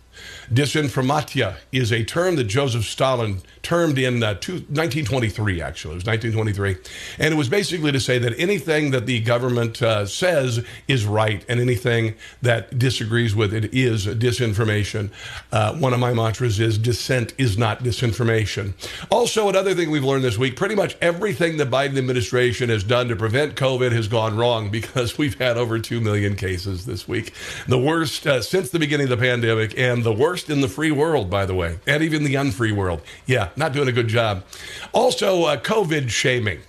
Disinformatia 0.53 1.57
is 1.71 1.91
a 1.91 2.03
term 2.03 2.35
that 2.35 2.43
Joseph 2.43 2.85
Stalin 2.85 3.41
termed 3.63 3.97
in 3.97 4.21
uh, 4.21 4.35
two, 4.35 4.53
1923, 4.53 5.61
actually. 5.61 5.93
It 5.93 5.95
was 5.95 6.05
1923. 6.05 6.77
And 7.17 7.33
it 7.33 7.37
was 7.37 7.49
basically 7.49 7.91
to 7.93 7.99
say 7.99 8.19
that 8.19 8.37
anything 8.37 8.91
that 8.91 9.05
the 9.05 9.21
government 9.21 9.81
uh, 9.81 10.05
says 10.05 10.63
is 10.87 11.05
right 11.05 11.43
and 11.47 11.59
anything 11.59 12.15
that 12.41 12.77
disagrees 12.77 13.35
with 13.35 13.53
it 13.53 13.73
is 13.73 14.05
disinformation. 14.05 15.09
Uh, 15.51 15.73
one 15.75 15.93
of 15.93 15.99
my 15.99 16.13
mantras 16.13 16.59
is 16.59 16.77
dissent 16.77 17.33
is 17.37 17.57
not 17.57 17.83
disinformation. 17.83 18.73
Also, 19.09 19.47
another 19.47 19.73
thing 19.73 19.89
we've 19.89 20.03
learned 20.03 20.25
this 20.25 20.37
week 20.37 20.57
pretty 20.57 20.75
much 20.75 20.97
everything 21.01 21.57
the 21.57 21.65
Biden 21.65 21.97
administration 21.97 22.69
has 22.69 22.83
done 22.83 23.07
to 23.07 23.15
prevent 23.15 23.55
COVID 23.55 23.91
has 23.93 24.07
gone 24.07 24.35
wrong 24.35 24.69
because 24.83 25.17
we've 25.17 25.39
had 25.39 25.57
over 25.57 25.79
2 25.79 26.01
million 26.01 26.35
cases 26.35 26.85
this 26.85 27.07
week. 27.07 27.33
The 27.67 27.79
worst 27.79 28.27
uh, 28.27 28.41
since 28.41 28.71
the 28.71 28.79
beginning 28.79 29.05
of 29.05 29.17
the 29.17 29.25
pandemic 29.25 29.77
and 29.77 30.03
the 30.03 30.11
worst 30.11 30.49
in 30.49 30.59
the 30.59 30.67
free 30.67 30.91
world, 30.91 31.29
by 31.29 31.45
the 31.45 31.55
way, 31.55 31.79
and 31.87 32.03
even 32.03 32.25
the 32.25 32.35
unfree 32.35 32.73
world. 32.73 33.01
Yeah, 33.25 33.49
not 33.55 33.73
doing 33.73 33.87
a 33.87 33.93
good 33.93 34.07
job. 34.07 34.43
Also, 34.91 35.43
uh, 35.43 35.57
COVID 35.57 36.09
shaming. 36.09 36.61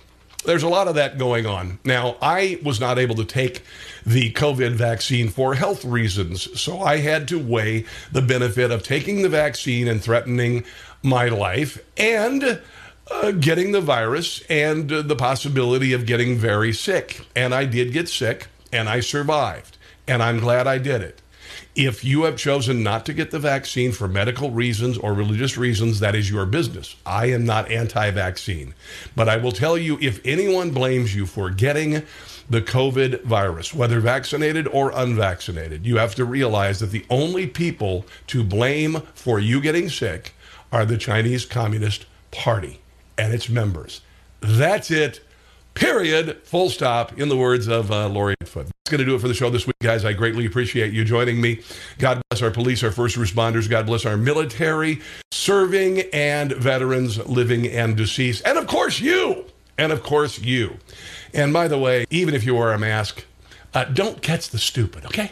There's 0.45 0.63
a 0.63 0.69
lot 0.69 0.87
of 0.87 0.95
that 0.95 1.17
going 1.17 1.47
on. 1.47 1.79
Now, 1.83 2.17
I 2.21 2.59
was 2.63 2.79
not 2.79 2.99
able 2.99 3.15
to 3.15 3.25
take 3.25 3.63
the 4.05 4.31
COVID 4.31 4.73
vaccine 4.73 5.29
for 5.29 5.55
health 5.55 5.83
reasons, 5.83 6.59
so 6.59 6.81
I 6.81 6.97
had 6.97 7.27
to 7.29 7.39
weigh 7.39 7.85
the 8.11 8.21
benefit 8.21 8.69
of 8.69 8.83
taking 8.83 9.23
the 9.23 9.29
vaccine 9.29 9.87
and 9.87 10.01
threatening 10.01 10.63
my 11.01 11.29
life 11.29 11.83
and 11.97 12.61
uh, 13.09 13.31
getting 13.31 13.71
the 13.71 13.81
virus 13.81 14.43
and 14.49 14.91
uh, 14.91 15.01
the 15.01 15.15
possibility 15.15 15.93
of 15.93 16.05
getting 16.05 16.37
very 16.37 16.73
sick. 16.73 17.25
And 17.35 17.53
I 17.53 17.65
did 17.65 17.91
get 17.91 18.09
sick 18.09 18.47
and 18.71 18.89
I 18.89 18.99
survived. 18.99 19.77
And 20.07 20.21
I'm 20.21 20.39
glad 20.39 20.67
I 20.67 20.77
did 20.77 21.01
it. 21.01 21.21
If 21.75 22.05
you 22.05 22.23
have 22.23 22.37
chosen 22.37 22.83
not 22.83 23.05
to 23.05 23.13
get 23.13 23.31
the 23.31 23.39
vaccine 23.39 23.91
for 23.91 24.07
medical 24.07 24.49
reasons 24.49 24.97
or 24.97 25.13
religious 25.13 25.57
reasons, 25.57 25.99
that 25.99 26.15
is 26.15 26.29
your 26.29 26.45
business. 26.45 26.95
I 27.05 27.25
am 27.27 27.45
not 27.45 27.69
anti 27.69 28.11
vaccine. 28.11 28.73
But 29.13 29.27
I 29.27 29.35
will 29.35 29.51
tell 29.51 29.77
you 29.77 29.97
if 29.99 30.21
anyone 30.23 30.71
blames 30.71 31.13
you 31.13 31.25
for 31.25 31.49
getting 31.49 32.03
the 32.49 32.61
COVID 32.61 33.23
virus, 33.23 33.73
whether 33.73 33.99
vaccinated 33.99 34.69
or 34.69 34.91
unvaccinated, 34.95 35.85
you 35.85 35.97
have 35.97 36.15
to 36.15 36.23
realize 36.23 36.79
that 36.79 36.91
the 36.91 37.05
only 37.09 37.45
people 37.45 38.05
to 38.27 38.41
blame 38.41 39.01
for 39.13 39.37
you 39.37 39.59
getting 39.59 39.89
sick 39.89 40.33
are 40.71 40.85
the 40.85 40.97
Chinese 40.97 41.45
Communist 41.45 42.05
Party 42.31 42.79
and 43.17 43.33
its 43.33 43.49
members. 43.49 43.99
That's 44.39 44.91
it. 44.91 45.24
Period. 45.75 46.41
Full 46.43 46.69
stop. 46.69 47.19
In 47.19 47.29
the 47.29 47.37
words 47.37 47.67
of 47.67 47.91
uh, 47.91 48.07
Lori 48.07 48.35
Foot. 48.45 48.65
That's 48.65 48.91
going 48.91 48.99
to 48.99 49.05
do 49.05 49.15
it 49.15 49.19
for 49.19 49.27
the 49.27 49.33
show 49.33 49.49
this 49.49 49.67
week, 49.67 49.75
guys. 49.81 50.05
I 50.05 50.13
greatly 50.13 50.45
appreciate 50.45 50.93
you 50.93 51.03
joining 51.05 51.39
me. 51.39 51.61
God 51.99 52.21
bless 52.29 52.41
our 52.41 52.49
police, 52.51 52.83
our 52.83 52.91
first 52.91 53.17
responders. 53.17 53.69
God 53.69 53.85
bless 53.85 54.05
our 54.05 54.17
military, 54.17 55.01
serving 55.31 56.01
and 56.13 56.53
veterans, 56.53 57.17
living 57.27 57.67
and 57.67 57.95
deceased. 57.95 58.41
And 58.45 58.57
of 58.57 58.67
course, 58.67 58.99
you. 58.99 59.45
And 59.77 59.91
of 59.91 60.01
course, 60.01 60.39
you. 60.39 60.77
And 61.33 61.51
by 61.51 61.67
the 61.67 61.77
way, 61.77 62.05
even 62.09 62.33
if 62.33 62.45
you 62.45 62.55
wear 62.55 62.71
a 62.71 62.79
mask, 62.79 63.25
uh, 63.73 63.83
don't 63.85 64.21
catch 64.21 64.49
the 64.49 64.57
stupid, 64.57 65.05
okay? 65.05 65.31